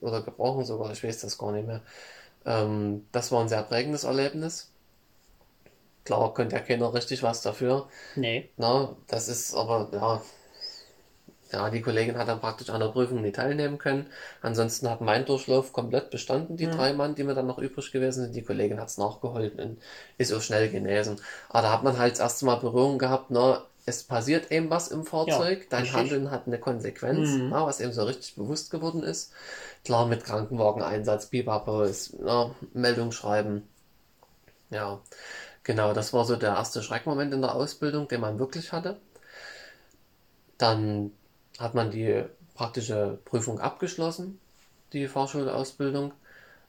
[0.00, 1.82] oder gebrochen sogar, ich weiß das gar nicht mehr.
[2.46, 4.70] Ähm, das war ein sehr prägendes Erlebnis.
[6.04, 7.88] Klar, konnte ja keiner richtig was dafür.
[8.16, 8.48] Nee.
[8.56, 10.22] Na, das ist aber, ja,
[11.52, 14.06] ja, die Kollegin hat dann praktisch an der Prüfung nicht teilnehmen können.
[14.40, 18.22] Ansonsten hat mein Durchlauf komplett bestanden, die drei Mann, die mir dann noch übrig gewesen
[18.24, 18.36] sind.
[18.36, 19.78] Die Kollegin hat es nachgeholt und
[20.16, 21.20] ist auch schnell genesen.
[21.48, 23.62] Aber da hat man halt das erste Mal Berührung gehabt, ne?
[23.86, 25.98] Es passiert eben was im Fahrzeug, dein richtig.
[25.98, 29.32] Handeln hat eine Konsequenz, na, was eben so richtig bewusst geworden ist.
[29.84, 33.66] Klar, mit Krankenwageneinsatz, Bipapo, ist, na, Meldung schreiben.
[34.70, 35.00] Ja,
[35.64, 38.98] genau, das war so der erste Schreckmoment in der Ausbildung, den man wirklich hatte.
[40.58, 41.12] Dann
[41.58, 44.38] hat man die praktische Prüfung abgeschlossen,
[44.92, 46.12] die Fahrschulausbildung,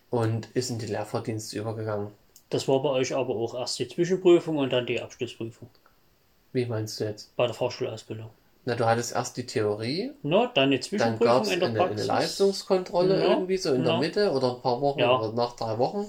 [0.09, 2.11] und ist in die Lehrverdienste übergegangen.
[2.49, 5.69] Das war bei euch aber auch erst die Zwischenprüfung und dann die Abschlussprüfung
[6.53, 7.35] Wie meinst du jetzt?
[7.35, 8.29] bei der Fahrschulausbildung.
[8.65, 11.69] Na, du hattest erst die Theorie, No, dann die dann Zwischenprüfung gab es in der
[11.69, 12.07] eine, eine Praxis.
[12.07, 13.99] Leistungskontrolle Ja, irgendwie, so in der ja.
[13.99, 15.17] Mitte oder ein paar Wochen Ja.
[15.17, 16.05] oder nach drei Wochen.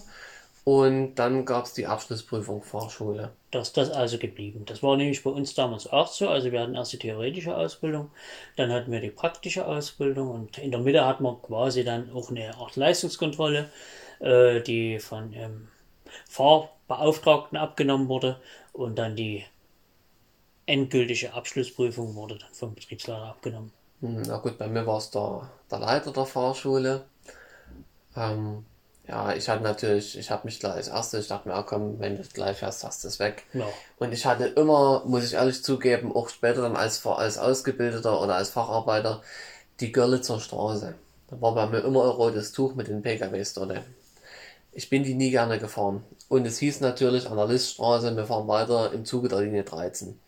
[0.64, 3.30] Und dann gab es die Abschlussprüfung Fahrschule.
[3.50, 4.64] Das ist das also geblieben.
[4.66, 6.28] Das war nämlich bei uns damals auch so.
[6.28, 8.10] Also wir hatten erst die theoretische Ausbildung,
[8.56, 12.30] dann hatten wir die praktische Ausbildung und in der Mitte hatten wir quasi dann auch
[12.30, 13.70] eine Art Leistungskontrolle,
[14.20, 15.68] äh, die von ähm,
[16.28, 18.36] Fahrbeauftragten abgenommen wurde
[18.72, 19.44] und dann die
[20.66, 23.72] endgültige Abschlussprüfung wurde dann vom Betriebsleiter abgenommen.
[24.00, 27.04] Hm, Na gut, bei mir war es der, der Leiter der Fahrschule.
[28.16, 28.64] Ähm,
[29.08, 31.98] ja, ich hatte natürlich, ich habe mich gleich als erstes, ich dachte mir, ah, komm,
[31.98, 33.44] wenn du gleich fährst, hast du es weg.
[33.52, 33.66] Ja.
[33.98, 38.36] Und ich hatte immer, muss ich ehrlich zugeben, auch später dann als, als Ausgebildeter oder
[38.36, 39.22] als Facharbeiter,
[39.80, 40.94] die Görlitzer Straße.
[41.28, 43.80] Da war bei mir immer ein rotes Tuch mit den PKWs dort.
[44.72, 46.04] Ich bin die nie gerne gefahren.
[46.28, 50.18] Und es hieß natürlich an der Liststraße, wir fahren weiter im Zuge der Linie 13.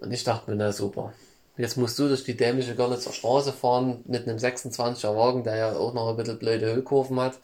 [0.00, 1.12] Und ich dachte mir, na super.
[1.56, 5.76] Jetzt musst du durch die dämliche Görlitzer Straße fahren mit einem 26er Wagen, der ja
[5.76, 7.38] auch noch ein bisschen blöde Höhekurven hat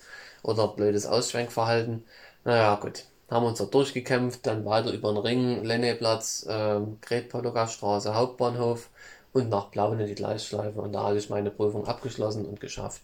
[0.44, 2.04] oder blödes Ausschwenkverhalten.
[2.44, 3.04] Naja, gut.
[3.28, 8.90] Haben uns da durchgekämpft, dann weiter über den Ring, Lenneplatz, ähm, Gret-Pologa-Straße, Hauptbahnhof
[9.32, 10.80] und nach Plaune die Gleisschleife.
[10.80, 13.02] Und da hatte ich meine Prüfung abgeschlossen und geschafft.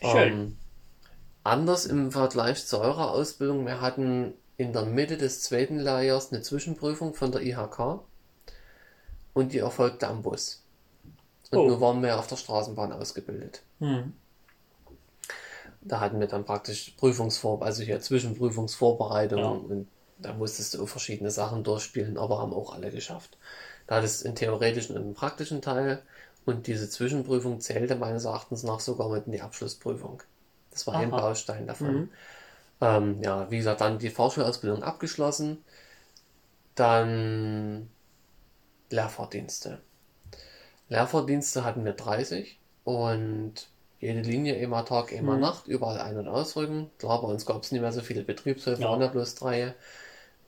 [0.00, 0.32] Schön.
[0.32, 0.56] Ähm,
[1.44, 6.42] anders im Vergleich zu eurer Ausbildung, wir hatten in der Mitte des zweiten Lehrjahres eine
[6.42, 8.00] Zwischenprüfung von der IHK
[9.34, 10.62] und die erfolgte am Bus.
[11.50, 11.68] Und Oh.
[11.68, 13.62] nur waren wir auf der Straßenbahn ausgebildet.
[13.80, 14.12] Hm.
[15.82, 19.48] Da hatten wir dann praktisch Prüfungsvor, also hier Zwischenprüfungsvorbereitung Ja.
[19.48, 23.36] und da musstest du verschiedene Sachen durchspielen, aber haben auch alle geschafft.
[23.86, 26.02] Da hattest einen theoretischen und einen praktischen Teil
[26.46, 30.22] und diese Zwischenprüfung zählte meines Erachtens nach sogar mit in die Abschlussprüfung.
[30.70, 31.20] Das war ein Aha.
[31.20, 32.10] Baustein davon.
[32.80, 35.64] Ähm, ja, wie gesagt, dann die Fahrschulausbildung abgeschlossen,
[36.74, 37.88] dann
[38.90, 39.80] Lehrfahrdienste.
[40.88, 43.68] Lehrfahrdienste hatten wir 30 und
[44.00, 46.90] jede Linie immer Tag, immer Nacht, überall ein- und ausrücken.
[46.98, 48.90] Klar, bei uns gab es nicht mehr so viele Betriebshöfe, Ja.
[48.90, 49.74] waren ja bloß drei.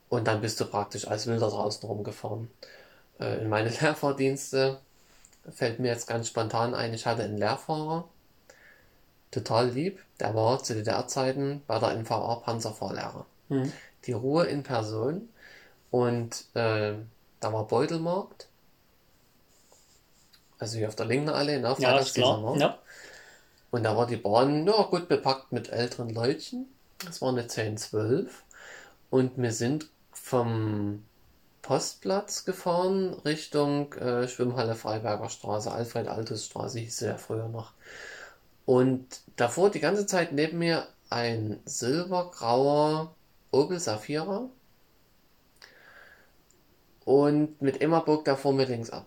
[0.09, 2.49] Und dann bist du praktisch als Wilder draußen rumgefahren.
[3.19, 4.79] Äh, in meine Lehrfahrdienste
[5.49, 8.07] fällt mir jetzt ganz spontan ein, ich hatte einen Lehrfahrer,
[9.31, 13.25] total lieb, der war zu DDR-Zeiten bei der NVA Panzerfahrlehrer.
[13.49, 13.71] Hm.
[14.05, 15.29] Die Ruhe in Person
[15.89, 16.93] und äh,
[17.39, 18.47] da war Beutelmarkt,
[20.59, 22.57] also hier auf der linken Allee, ne, Ja, ist klar.
[22.57, 22.79] Ja.
[23.69, 26.67] Und da war die Bahn, ja gut, bepackt mit älteren Leutchen.
[27.05, 28.43] Das war eine 10, 12.
[29.09, 31.03] Und wir sind vom
[31.61, 37.73] Postplatz gefahren Richtung äh, Schwimmhalle Freiberger Straße, Alfred-Altus-Straße hieß sie ja früher noch.
[38.65, 43.13] Und davor die ganze Zeit neben mir ein silbergrauer
[43.51, 44.49] Opel Safira.
[47.07, 49.05] Und mit Immerburg davor mir links ab.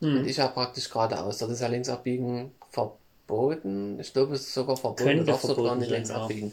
[0.00, 1.38] Und ich habe praktisch geradeaus.
[1.38, 3.98] Das ist ja links abbiegen verboten.
[3.98, 5.02] Ich glaube, es ist sogar verboten.
[5.02, 6.22] Könnte darfst dort verboten gar nicht links ja.
[6.22, 6.52] abbiegen.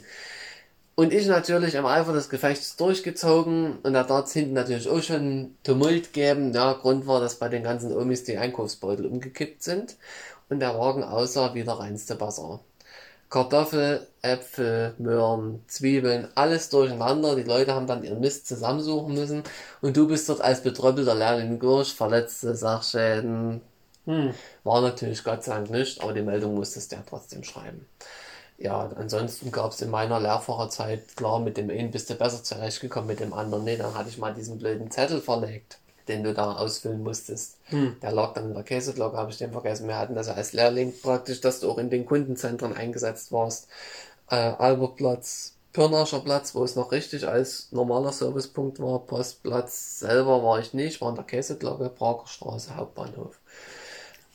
[0.96, 5.56] Und ich natürlich im Eifer des Gefechts durchgezogen und da es hinten natürlich auch schon
[5.64, 6.52] Tumult gegeben.
[6.52, 9.98] Ja, Grund war, dass bei den ganzen Omis die Einkaufsbeutel umgekippt sind
[10.50, 12.62] und der Wagen aussah wie der reinste Basar.
[13.36, 17.36] Kartoffel, Äpfel, Möhren, Zwiebeln, alles durcheinander.
[17.36, 19.44] Die Leute haben dann ihren Mist zusammensuchen müssen
[19.82, 23.60] und du bist dort als betröppelter Lehrling durch, verletzte Sachschäden.
[24.06, 24.34] Hm.
[24.64, 27.86] War natürlich Gott sei Dank nicht, aber die Meldung musstest du ja trotzdem schreiben.
[28.58, 33.08] Ja, ansonsten gab es in meiner Lehrfahrerzeit, klar, mit dem einen bist du besser zurechtgekommen,
[33.08, 36.54] mit dem anderen nee, dann hatte ich mal diesen blöden Zettel verlegt, den du da
[36.54, 37.58] ausfüllen musstest.
[37.66, 37.98] Hm.
[38.02, 39.88] Der lag dann in der Käseglocke, habe ich den vergessen.
[39.88, 43.68] Wir hatten das als Lehrling praktisch, dass du auch in den Kundenzentren eingesetzt warst.
[44.30, 49.00] Äh, Albertplatz, Pirnascher Platz, wo es noch richtig als normaler Servicepunkt war.
[49.00, 53.40] Postplatz selber war ich nicht, war in der Käseglocke, Prager Straße, Hauptbahnhof.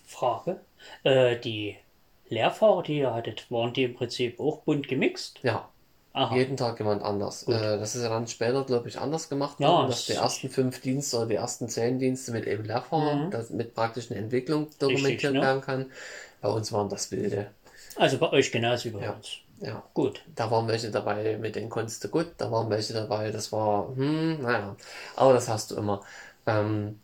[0.07, 0.61] Frage.
[1.03, 1.77] Äh, die
[2.29, 5.41] Lehrfahrer, die ihr hattet, waren die im Prinzip auch bunt gemixt?
[5.43, 5.69] Ja,
[6.13, 6.35] Aha.
[6.35, 7.45] jeden Tag jemand anders.
[7.45, 10.13] Äh, das ist ja dann später, glaube ich, anders gemacht Ja, worden, dass es- die
[10.15, 13.31] ersten fünf Dienste oder die ersten zehn Dienste mit eben Lehrfahrern, Mhm.
[13.31, 15.41] dass mit praktisch eine Entwicklung dokumentiert ne?
[15.41, 15.91] werden kann.
[16.41, 17.51] Bei uns waren das Wilde.
[17.97, 19.13] Also bei euch genauso wie bei Ja.
[19.13, 19.29] uns.
[19.61, 20.23] Ja, Gut.
[20.35, 23.89] da waren welche dabei, mit denen konntest du gut, da waren welche dabei, das war,
[23.95, 24.75] hm, naja,
[25.17, 26.01] aber das hast du immer.
[26.47, 26.99] Ähm,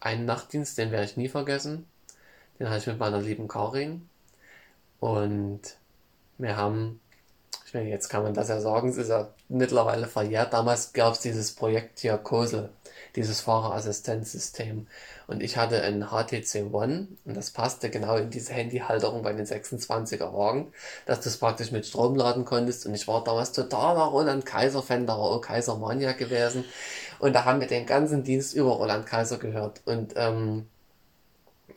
[0.00, 1.86] einen Nachtdienst, den werde ich nie vergessen,
[2.58, 4.08] den hatte ich mit meiner lieben Karin
[5.00, 5.60] und
[6.38, 7.00] wir haben,
[7.74, 11.20] meine, jetzt kann man das ja sagen, es ist ja mittlerweile verjährt, damals gab es
[11.20, 12.70] dieses Projekt hier COSL,
[13.16, 14.86] dieses Fahrerassistenzsystem.
[15.26, 19.46] Und ich hatte ein HTC One und das passte genau in diese Handyhalterung bei den
[19.46, 20.72] 26er Wagen,
[21.06, 22.86] dass du es praktisch mit Strom laden konntest.
[22.86, 26.64] Und ich war damals totaler Roland Kaiser Fan, da war auch Kaiser Mania gewesen.
[27.18, 29.80] Und da haben wir den ganzen Dienst über Roland Kaiser gehört.
[29.86, 30.66] Und ähm,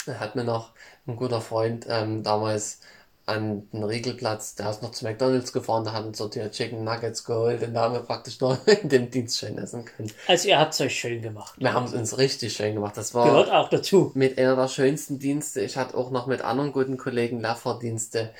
[0.05, 0.71] da hat mir noch
[1.07, 2.79] ein guter Freund ähm, damals
[3.27, 6.85] an den Riegelplatz, der ist noch zu McDonalds gefahren, da hat uns dort hier Chicken
[6.85, 10.11] Nuggets geholt und da haben wir praktisch noch in dem Dienst schön essen können.
[10.27, 11.55] Also ihr habt es euch schön gemacht.
[11.59, 12.95] Wir haben es uns richtig schön gemacht.
[12.95, 14.11] Das war Gehört auch dazu.
[14.15, 15.61] mit einer der schönsten Dienste.
[15.61, 18.33] Ich hatte auch noch mit anderen guten Kollegen Lehrfahrdienste,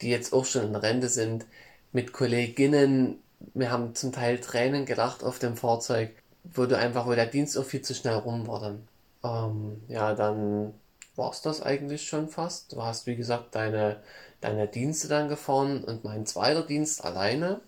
[0.00, 1.46] die jetzt auch schon in Rente sind,
[1.92, 3.20] mit Kolleginnen.
[3.54, 6.10] Wir haben zum Teil Tränen gelacht auf dem Fahrzeug,
[6.42, 8.88] wo du einfach, wo der Dienst auch viel zu schnell rum war dann.
[9.24, 10.74] Ähm, ja, dann
[11.14, 12.72] war's das eigentlich schon fast.
[12.72, 13.98] Du hast, wie gesagt, deine,
[14.42, 17.60] deine Dienste dann gefahren und mein zweiter Dienst alleine,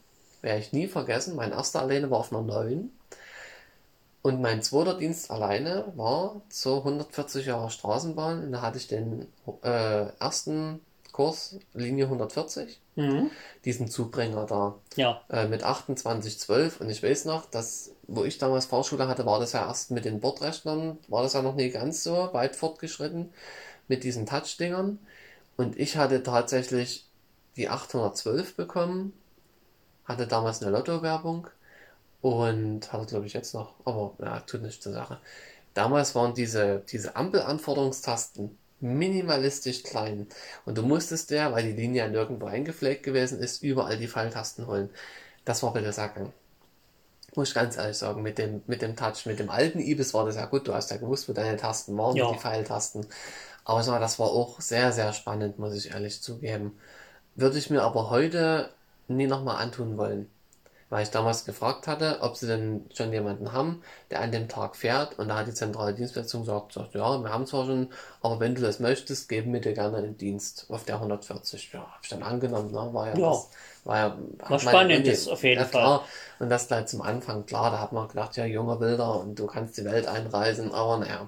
[0.42, 1.36] werde ich nie vergessen.
[1.36, 2.90] Mein erster alleine war auf einer neuen.
[4.22, 8.44] Und mein zweiter Dienst alleine war zur 140 Jahre Straßenbahn.
[8.44, 9.26] Und da hatte ich den
[9.62, 10.80] äh, ersten
[11.12, 13.30] Kurs, Linie 140, Mhm.
[13.64, 15.20] diesen Zubringer da Ja.
[15.30, 16.80] äh, mit 2812.
[16.80, 20.04] Und ich weiß noch, dass, wo ich damals Fahrschule hatte, war das ja erst mit
[20.04, 23.32] den Bordrechnern, war das ja noch nie ganz so weit fortgeschritten
[23.88, 24.98] mit diesen Touch-Dingern.
[25.56, 27.06] Und ich hatte tatsächlich
[27.56, 29.12] die 812 bekommen,
[30.04, 31.48] hatte damals eine Lotto-Werbung
[32.22, 35.20] und hatte, glaube ich, jetzt noch, aber ja, tut nichts zur Sache.
[35.74, 40.28] Damals waren diese, diese Ampelanforderungstasten minimalistisch klein.
[40.66, 44.66] Und du musstest ja, weil die Linie ja nirgendwo eingepflegt gewesen ist, überall die Pfeiltasten
[44.66, 44.90] holen.
[45.44, 46.32] Das war bitte Sackgang.
[47.36, 50.24] Muss ich ganz ehrlich sagen, mit dem, mit dem Touch, mit dem alten Ibis war
[50.24, 52.26] das ja gut, du hast ja gewusst, wo deine Tasten waren, Ja.
[52.26, 53.06] die Pfeiltasten.
[53.66, 56.78] Mal, das war auch sehr, sehr spannend, muss ich ehrlich zugeben.
[57.34, 58.70] Würde ich mir aber heute
[59.08, 60.30] nie nochmal antun wollen.
[60.90, 64.76] Weil ich damals gefragt hatte, ob sie denn schon jemanden haben, der an dem Tag
[64.76, 65.18] fährt.
[65.18, 67.88] Und da hat die zentrale Dienstleistung gesagt, sagt, ja, wir haben zwar schon,
[68.20, 71.72] aber wenn du das möchtest, geben wir dir gerne einen Dienst auf der 140.
[71.72, 72.90] Ja, hab ich dann angenommen, ne?
[72.92, 73.30] War ja, Ja.
[73.30, 73.48] das,
[73.84, 74.04] war ja,
[74.42, 76.00] hat man- spannend ist auf jeden ja, Fall.
[76.38, 79.46] Und das gleich zum Anfang, klar, da hat man gedacht, ja, junger Wilder und du
[79.46, 81.26] kannst die Welt einreisen, aber naja,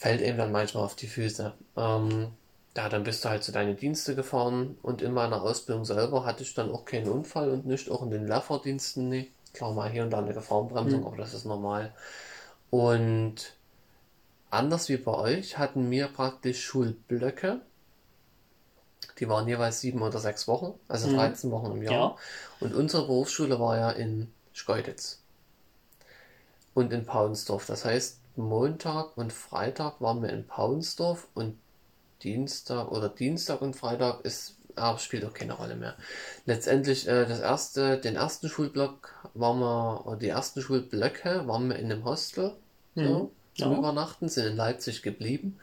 [0.00, 1.52] fällt eben dann manchmal auf die Füße.
[1.76, 2.28] Ähm,
[2.74, 6.42] ja, dann bist du halt zu deinen Dienste gefahren und in meiner Ausbildung selber hatte
[6.42, 9.30] ich dann auch keinen Unfall und nicht auch in den Lehrfahrdiensten nicht.
[9.52, 11.92] Klar, mal hier und da eine Gefahrenbremsung, aber das ist normal.
[12.70, 13.54] Und
[14.48, 17.60] anders wie bei euch hatten wir praktisch Schulblöcke.
[19.18, 21.92] Die waren jeweils sieben oder sechs Wochen, also 13 Wochen im Jahr.
[21.92, 22.16] Ja.
[22.60, 25.20] Und unsere Berufsschule war ja in Schkeuditz
[26.72, 27.66] und in Paunsdorf.
[27.66, 31.56] Das heißt, Montag und Freitag waren wir in Paunsdorf und
[32.22, 35.96] Dienstag oder Dienstag und Freitag ist, ah, spielt auch keine Rolle mehr.
[36.46, 41.76] Letztendlich äh, das erste, den ersten Schulblock waren wir, oder die ersten Schulblöcke waren wir
[41.76, 42.56] in einem Hostel
[42.94, 43.78] so, zum Ja.
[43.78, 45.58] Übernachten, sind in Leipzig geblieben.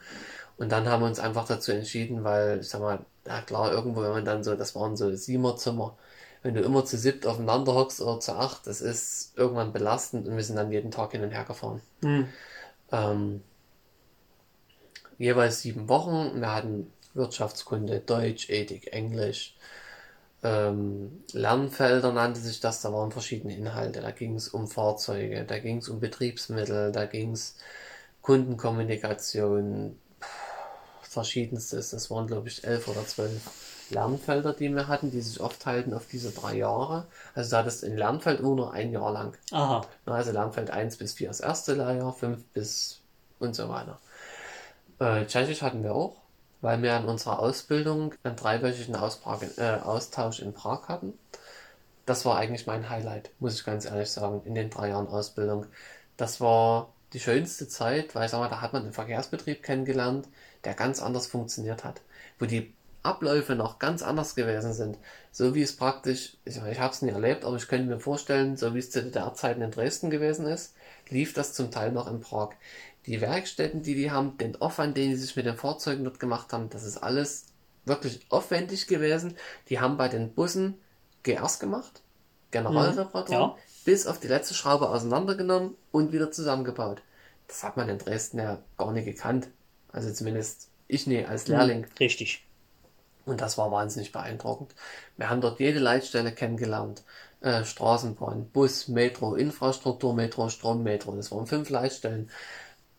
[0.58, 4.02] Und dann haben wir uns einfach dazu entschieden, weil, ich sag mal, ja klar, irgendwo,
[4.02, 5.98] wenn man dann so, das waren so Sieberzimmer,
[6.44, 10.36] wenn du immer zu siebt aufeinander hockst oder zu acht, das ist irgendwann belastend und
[10.36, 11.82] wir sind dann jeden Tag hin und her gefahren.
[12.02, 12.34] Hm.
[12.91, 13.43] Ähm,
[15.17, 16.39] jeweils sieben Wochen.
[16.39, 19.56] Wir hatten Wirtschaftskunde, Deutsch, Ethik, Englisch.
[20.43, 24.02] Ähm, Lernfelder nannte sich das, da waren verschiedene Inhalte.
[24.02, 27.56] Da ging es um Fahrzeuge, da ging es um Betriebsmittel, da ging es
[28.21, 29.97] Kundenkommunikation,
[31.02, 31.89] verschiedenstes.
[31.91, 36.08] Das waren, glaube ich, elf oder zwölf Lernfelder, die wir hatten, die sich aufteilten auf
[36.08, 37.06] diese drei Jahre.
[37.36, 39.38] Also da hattest ein Lernfeld nur ein Jahr lang.
[39.52, 39.86] Aha.
[40.06, 43.02] Also Lernfeld 1 bis 4 das erste Lehrjahr, 5 bis
[43.39, 44.00] und so weiter.
[45.00, 46.17] Äh, Tschechisch hatten wir auch,
[46.62, 51.13] weil wir in unserer Ausbildung einen dreiwöchigen Ausprag, äh, Austausch in Prag hatten.
[52.06, 55.65] Das war eigentlich mein Highlight, muss ich ganz ehrlich sagen, in den drei Jahren Ausbildung.
[56.15, 60.28] Das war die schönste Zeit, weil ich sag mal, da hat man den Verkehrsbetrieb kennengelernt,
[60.63, 62.02] der ganz anders funktioniert hat.
[62.39, 62.73] Wo die
[63.08, 64.98] Abläufe noch ganz anders gewesen sind.
[65.32, 68.58] So wie es praktisch, ich, ich habe es nie erlebt, aber ich könnte mir vorstellen,
[68.58, 70.76] so wie es zu DDR-Zeiten in Dresden gewesen ist,
[71.10, 72.50] lief das zum Teil noch in Prag.
[73.06, 76.52] Die Werkstätten, die die haben, den Aufwand, den die sich mit den Fahrzeugen dort gemacht
[76.54, 77.46] haben, das ist alles
[77.86, 79.36] wirklich aufwendig gewesen.
[79.70, 80.76] Die haben bei den Bussen
[81.24, 82.02] GRs gemacht,
[82.52, 83.56] Generalreparaturen, Ja.
[83.86, 87.02] bis auf die letzte Schraube auseinandergenommen und wieder zusammengebaut.
[87.48, 89.48] Das hat man in Dresden ja gar nicht gekannt.
[89.91, 91.86] Also zumindest ich nie als Lehrling.
[92.00, 92.46] Richtig.
[93.28, 94.74] Und das war wahnsinnig beeindruckend.
[95.18, 97.04] Wir haben dort jede Leitstelle kennengelernt.
[97.42, 101.16] Äh, Straßenbahn, Bus, Metro, Infrastruktur, Metro, Strom, Metro.
[101.16, 102.32] Das waren fünf Leitstellen.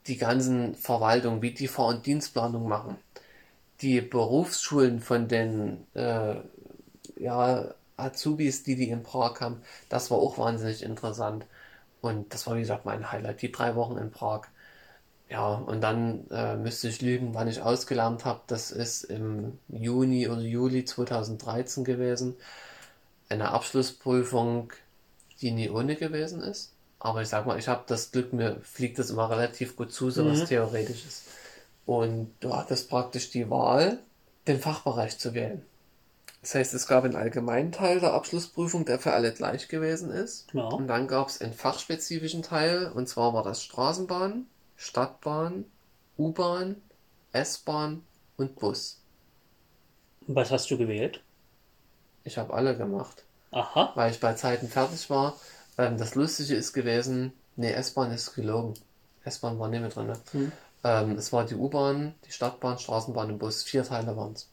[0.07, 2.99] Die ganzen Verwaltungen, wie die Fahr- und Dienstplanung machen.
[3.81, 6.37] Die Berufsschulen von den äh,
[7.19, 11.47] ja, Azubis, die die in Prag haben, das war auch wahnsinnig interessant.
[12.01, 13.43] Und das war, wie gesagt, mein Highlight.
[13.43, 14.43] Die drei Wochen in Prag.
[15.31, 18.41] Ja, und dann äh, müsste ich lügen, wann ich ausgelernt habe.
[18.47, 22.37] Das ist im Juni oder Juli 2013 gewesen.
[23.29, 24.73] Eine Abschlussprüfung,
[25.41, 26.73] die nie ohne gewesen ist.
[26.99, 30.11] Aber ich sag mal, ich habe das Glück, mir fliegt das immer relativ gut zu,
[30.11, 31.25] so was Theoretisches.
[31.87, 33.99] Und du hattest praktisch die Wahl,
[34.47, 35.63] den Fachbereich zu wählen.
[36.43, 40.47] Das heißt, es gab einen allgemeinen Teil der Abschlussprüfung, der für alle gleich gewesen ist.
[40.53, 40.65] Ja.
[40.65, 44.47] Und dann gab es einen fachspezifischen Teil, und zwar war das Straßenbahn,
[44.79, 45.67] Stadtbahn,
[46.17, 46.81] U-Bahn,
[47.33, 48.05] S-Bahn
[48.37, 49.01] und Bus.
[50.29, 51.21] Was hast du gewählt?
[52.25, 53.93] Ich habe alle gemacht, Aha.
[53.97, 55.37] weil ich bei Zeiten fertig war.
[55.77, 58.75] Ähm, das Lustige ist gewesen, nee, S-Bahn ist gelogen.
[59.25, 60.53] S-Bahn war nicht mehr drin.
[60.85, 63.65] Ähm, es war die U-Bahn, die Stadtbahn, Straßenbahn und Bus.
[63.65, 64.49] Vier Teile waren es.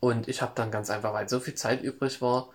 [0.00, 2.48] Und ich habe dann ganz einfach, weil so viel Zeit übrig war,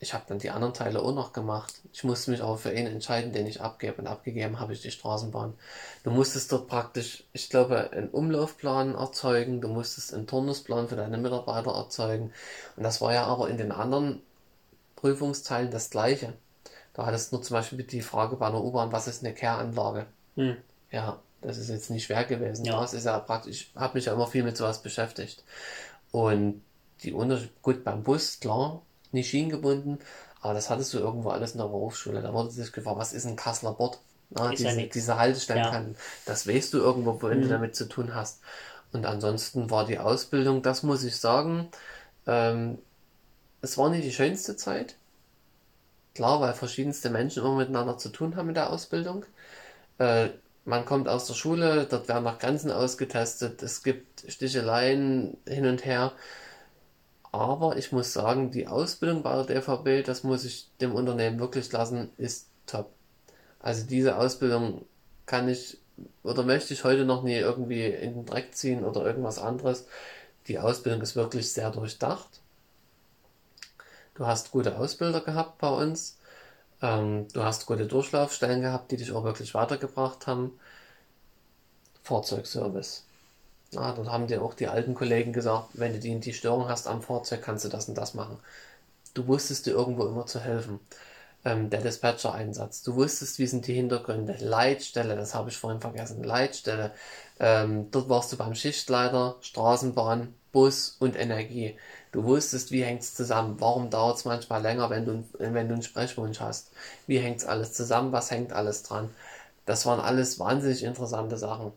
[0.00, 1.80] ich habe dann die anderen Teile auch noch gemacht.
[1.92, 4.00] Ich musste mich aber für einen entscheiden, den ich abgebe.
[4.00, 5.54] Und abgegeben habe ich die Straßenbahn.
[6.04, 9.60] Du musstest dort praktisch, ich glaube, einen Umlaufplan erzeugen.
[9.60, 12.32] Du musstest einen Turnusplan für deine Mitarbeiter erzeugen.
[12.76, 14.22] Und das war ja aber in den anderen
[14.94, 16.34] Prüfungsteilen das Gleiche.
[16.94, 20.06] Da hattest du nur zum Beispiel die Frage bei einer U-Bahn, was ist eine Kehranlage?
[20.36, 20.56] Hm.
[20.92, 22.64] Ja, das ist jetzt nicht schwer gewesen.
[22.64, 22.80] Ja.
[22.80, 25.44] Das ist ja praktisch, ich habe mich ja immer viel mit sowas beschäftigt.
[26.12, 26.62] Und
[27.02, 29.98] die Unterschiede, gut, beim Bus, klar, nicht schienengebunden,
[30.40, 32.22] aber das hattest du irgendwo alles in der Berufsschule.
[32.22, 34.00] Da wurde sich gefragt, was ist ein Kasseler Bord?
[34.30, 35.96] Na, Ist ja diese, diese Haltestellenkanten.
[36.24, 38.40] Das weißt du irgendwo, wohin du damit zu tun hast.
[38.92, 41.68] Und ansonsten war die Ausbildung, das muss ich sagen,
[42.26, 42.78] ähm,
[43.62, 44.96] es war nicht die schönste Zeit.
[46.14, 49.24] Klar, weil verschiedenste Menschen immer miteinander zu tun haben in der Ausbildung.
[49.98, 50.30] Äh,
[50.64, 55.84] man kommt aus der Schule, dort werden nach Grenzen ausgetestet, es gibt Sticheleien hin und
[55.84, 56.12] her.
[57.32, 61.70] Aber ich muss sagen, die Ausbildung bei der DVB, das muss ich dem Unternehmen wirklich
[61.72, 62.90] lassen, ist top.
[63.60, 64.84] Also diese Ausbildung
[65.26, 65.78] kann ich
[66.22, 69.86] oder möchte ich heute noch nie irgendwie in den Dreck ziehen oder irgendwas anderes.
[70.46, 72.40] Die Ausbildung ist wirklich sehr durchdacht.
[74.14, 76.18] Du hast gute Ausbilder gehabt bei uns.
[76.82, 80.58] Ähm, du hast gute Durchlaufstellen gehabt, die dich auch wirklich weitergebracht haben.
[82.02, 83.04] Fahrzeugservice.
[83.70, 86.86] Ja, dort haben dir auch die alten Kollegen gesagt, wenn du die, die Störung hast
[86.86, 88.38] am Fahrzeug, kannst du das und das machen.
[89.14, 90.80] Du wusstest dir irgendwo immer zu helfen.
[91.44, 92.82] Ähm, der Dispatcher-Einsatz.
[92.82, 94.36] Du wusstest, wie sind die Hintergründe.
[94.40, 96.24] Leitstelle, das habe ich vorhin vergessen.
[96.24, 96.92] Leitstelle.
[97.40, 101.76] Ähm, dort warst du beim Schichtleiter, Straßenbahn, Bus und Energie.
[102.12, 103.60] Du wusstest, wie hängt es zusammen.
[103.60, 106.70] Warum dauert es manchmal länger, wenn du, wenn du einen Sprechwunsch hast?
[107.06, 108.12] Wie hängt es alles zusammen?
[108.12, 109.10] Was hängt alles dran?
[109.66, 111.72] Das waren alles wahnsinnig interessante Sachen.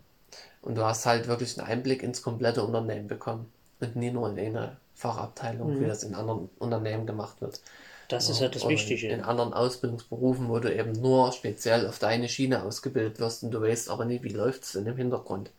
[0.62, 3.52] Und du hast halt wirklich einen Einblick ins komplette Unternehmen bekommen.
[3.80, 7.60] Und nie nur in eine Fachabteilung, wie das in anderen Unternehmen gemacht wird.
[8.08, 9.08] Das ist ja das Wichtige.
[9.08, 13.62] In anderen Ausbildungsberufen, wo du eben nur speziell auf deine Schiene ausgebildet wirst und du
[13.62, 15.49] weißt aber nie, wie läuft es denn im Hintergrund.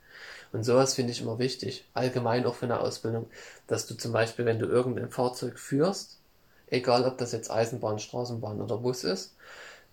[0.52, 1.86] Und sowas finde ich immer wichtig.
[1.94, 3.26] Allgemein auch für eine Ausbildung,
[3.66, 6.18] dass du zum Beispiel, wenn du irgendein Fahrzeug führst,
[6.68, 9.34] egal ob das jetzt Eisenbahn, Straßenbahn oder Bus ist,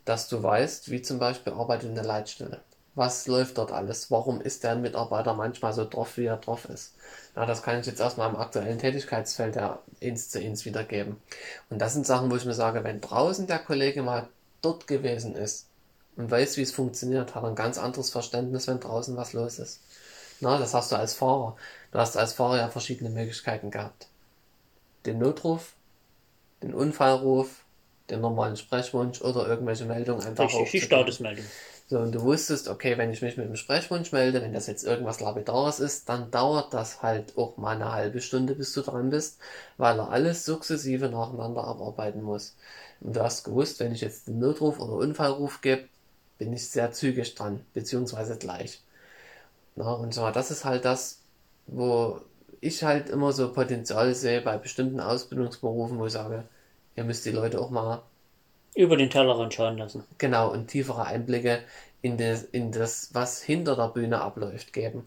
[0.04, 2.60] dass du weißt, wie zum Beispiel arbeitet eine Leitstelle.
[2.96, 4.12] Was läuft dort alles?
[4.12, 6.96] Warum ist der Mitarbeiter manchmal so drauf, wie er drauf ist?
[7.36, 11.18] Na, das kann ich jetzt aus meinem aktuellen Tätigkeitsfeld ja eins zu eins wiedergeben.
[11.70, 14.28] Und das sind Sachen, wo ich mir sage, wenn draußen der Kollege mal
[14.62, 15.68] dort gewesen ist
[16.18, 19.60] und weiß, wie es funktioniert, hat er ein ganz anderes Verständnis, wenn draußen was los
[19.60, 19.80] ist.
[20.42, 21.56] Na, das hast du als Fahrer.
[21.92, 24.08] Du hast als Fahrer ja verschiedene Möglichkeiten gehabt.
[25.06, 25.74] Den Notruf,
[26.62, 27.64] den Unfallruf,
[28.10, 30.82] den normalen Sprechwunsch oder irgendwelche Meldungen einfach Richtig, die.
[30.82, 31.46] Statusmeldung.
[31.90, 34.84] So, und du wusstest, okay, wenn ich mich mit dem Sprechwunsch melde, wenn das jetzt
[34.86, 39.10] irgendwas Lapidares ist, dann dauert das halt auch mal eine halbe Stunde, bis du dran
[39.10, 39.40] bist,
[39.78, 42.56] weil er alles sukzessive nacheinander abarbeiten muss.
[43.02, 45.86] Und du hast gewusst, wenn ich jetzt den Notruf oder Unfallruf gebe,
[46.38, 48.82] bin ich sehr zügig dran, beziehungsweise gleich.
[49.76, 51.22] Na, und so, das ist halt das,
[51.68, 52.22] wo
[52.62, 56.44] ich halt immer so Potenzial sehe bei bestimmten Ausbildungsberufen, wo ich sage,
[56.96, 58.04] ihr müsst die Leute auch mal
[58.80, 60.06] Über den Tellerrand schauen lassen.
[60.20, 61.60] genau und tiefere Einblicke
[62.02, 65.06] in das, in das, was hinter der Bühne abläuft, geben.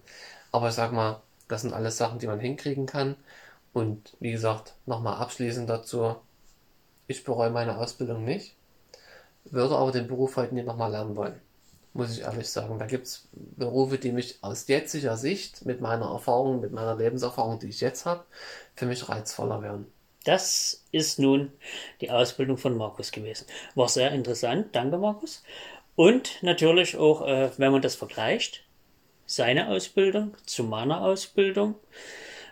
[0.51, 3.17] Aber ich sag mal, das sind alles Sachen, die man hinkriegen kann.
[3.73, 6.17] Und wie gesagt, nochmal abschließend dazu,
[7.07, 8.55] ich bereue meine Ausbildung nicht,
[9.47, 11.41] würde aber den Beruf heute nicht nochmal lernen wollen.
[11.95, 12.79] Muss ich ehrlich sagen.
[12.79, 17.69] Da gibt's Berufe, die mich aus jetziger Sicht, mit meiner Erfahrung, mit meiner Lebenserfahrung, die
[17.69, 18.25] ich jetzt habe,
[18.75, 19.92] für mich reizvoller wären.
[20.25, 21.53] Das ist nun
[22.01, 23.47] die Ausbildung von Markus gewesen.
[23.75, 25.43] War sehr interessant, danke Markus.
[25.97, 28.65] Und natürlich auch, äh, wenn man das vergleicht,
[29.27, 31.75] seine Ausbildung zu meiner Ausbildung,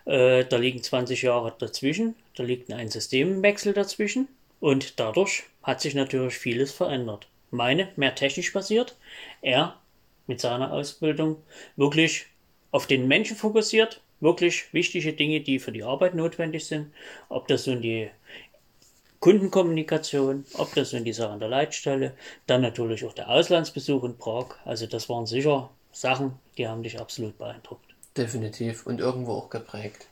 [0.04, 4.28] äh, da liegen 20 Jahre dazwischen, da liegt ein Systemwechsel dazwischen
[4.60, 7.28] und dadurch hat sich natürlich vieles verändert.
[7.50, 8.96] Meine mehr technisch basiert,
[9.42, 9.78] er
[10.26, 11.42] mit seiner Ausbildung
[11.76, 12.26] wirklich
[12.70, 16.92] auf den Menschen fokussiert, wirklich wichtige Dinge, die für die Arbeit notwendig sind,
[17.28, 18.10] ob das nun die
[19.20, 22.14] Kundenkommunikation, ob das nun die Sache an der Leitstelle,
[22.46, 24.46] dann natürlich auch der Auslandsbesuch in Prag.
[24.64, 27.84] Also das waren sicher Sachen, die haben dich absolut beeindruckt.
[28.16, 30.06] Definitiv und irgendwo auch geprägt.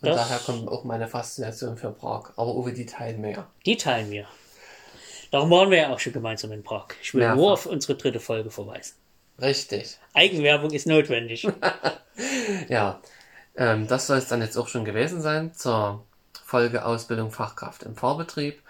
[0.00, 2.30] Und Das- daher kommt auch meine Faszination für Prag.
[2.36, 3.46] Aber Uwe, die teilen mehr.
[3.66, 4.26] Die teilen wir.
[5.30, 6.86] Darum waren wir ja auch schon gemeinsam in Prag.
[7.02, 7.36] Ich will Mehrfach.
[7.36, 8.94] nur auf unsere dritte Folge verweisen.
[9.40, 9.98] Richtig.
[10.14, 11.46] Eigenwerbung ist notwendig.
[12.68, 13.00] Ja,
[13.56, 16.04] ähm, das soll es dann jetzt auch schon gewesen sein zur
[16.44, 18.62] Folge Ausbildung Fachkraft im Fahrbetrieb.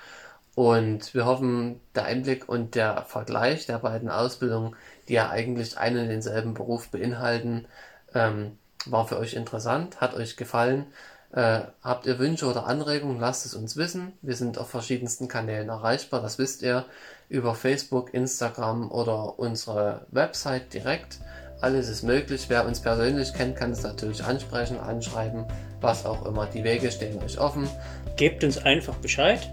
[0.55, 4.77] Und wir hoffen, der Einblick und der Vergleich der beiden Ausbildungen,
[5.09, 7.67] die ja eigentlich einen und denselben Beruf beinhalten,
[8.15, 10.87] ähm, war für euch interessant, hat euch gefallen.
[11.33, 14.13] Äh, habt ihr Wünsche oder Anregungen, lasst es uns wissen.
[14.21, 16.87] Wir sind auf verschiedensten Kanälen erreichbar, das wisst ihr,
[17.29, 21.21] über Facebook, Instagram oder unsere Website direkt.
[21.61, 22.47] Alles ist möglich.
[22.49, 25.45] Wer uns persönlich kennt, kann es natürlich ansprechen, anschreiben,
[25.81, 26.47] was auch immer.
[26.47, 27.69] Die Wege stehen euch offen.
[28.17, 29.51] Gebt uns einfach Bescheid.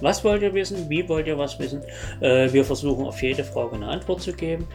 [0.00, 0.88] Was wollt ihr wissen?
[0.88, 1.82] Wie wollt ihr was wissen?
[2.20, 4.66] Äh, wir versuchen auf jede Frage eine Antwort zu geben.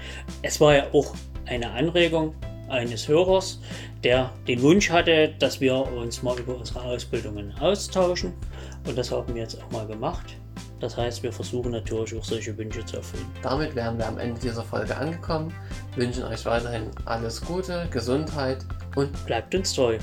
[0.43, 1.15] Es war ja auch
[1.47, 2.35] eine Anregung
[2.69, 3.59] eines Hörers,
[4.03, 8.33] der den Wunsch hatte, dass wir uns mal über unsere Ausbildungen austauschen.
[8.87, 10.35] Und das haben wir jetzt auch mal gemacht.
[10.83, 13.25] Das heißt, wir versuchen natürlich auch solche Wünsche zu erfüllen.
[13.41, 15.53] Damit wären wir am Ende dieser Folge angekommen.
[15.95, 18.65] Wünschen euch weiterhin alles Gute, Gesundheit
[18.97, 19.97] und Bleibt uns treu.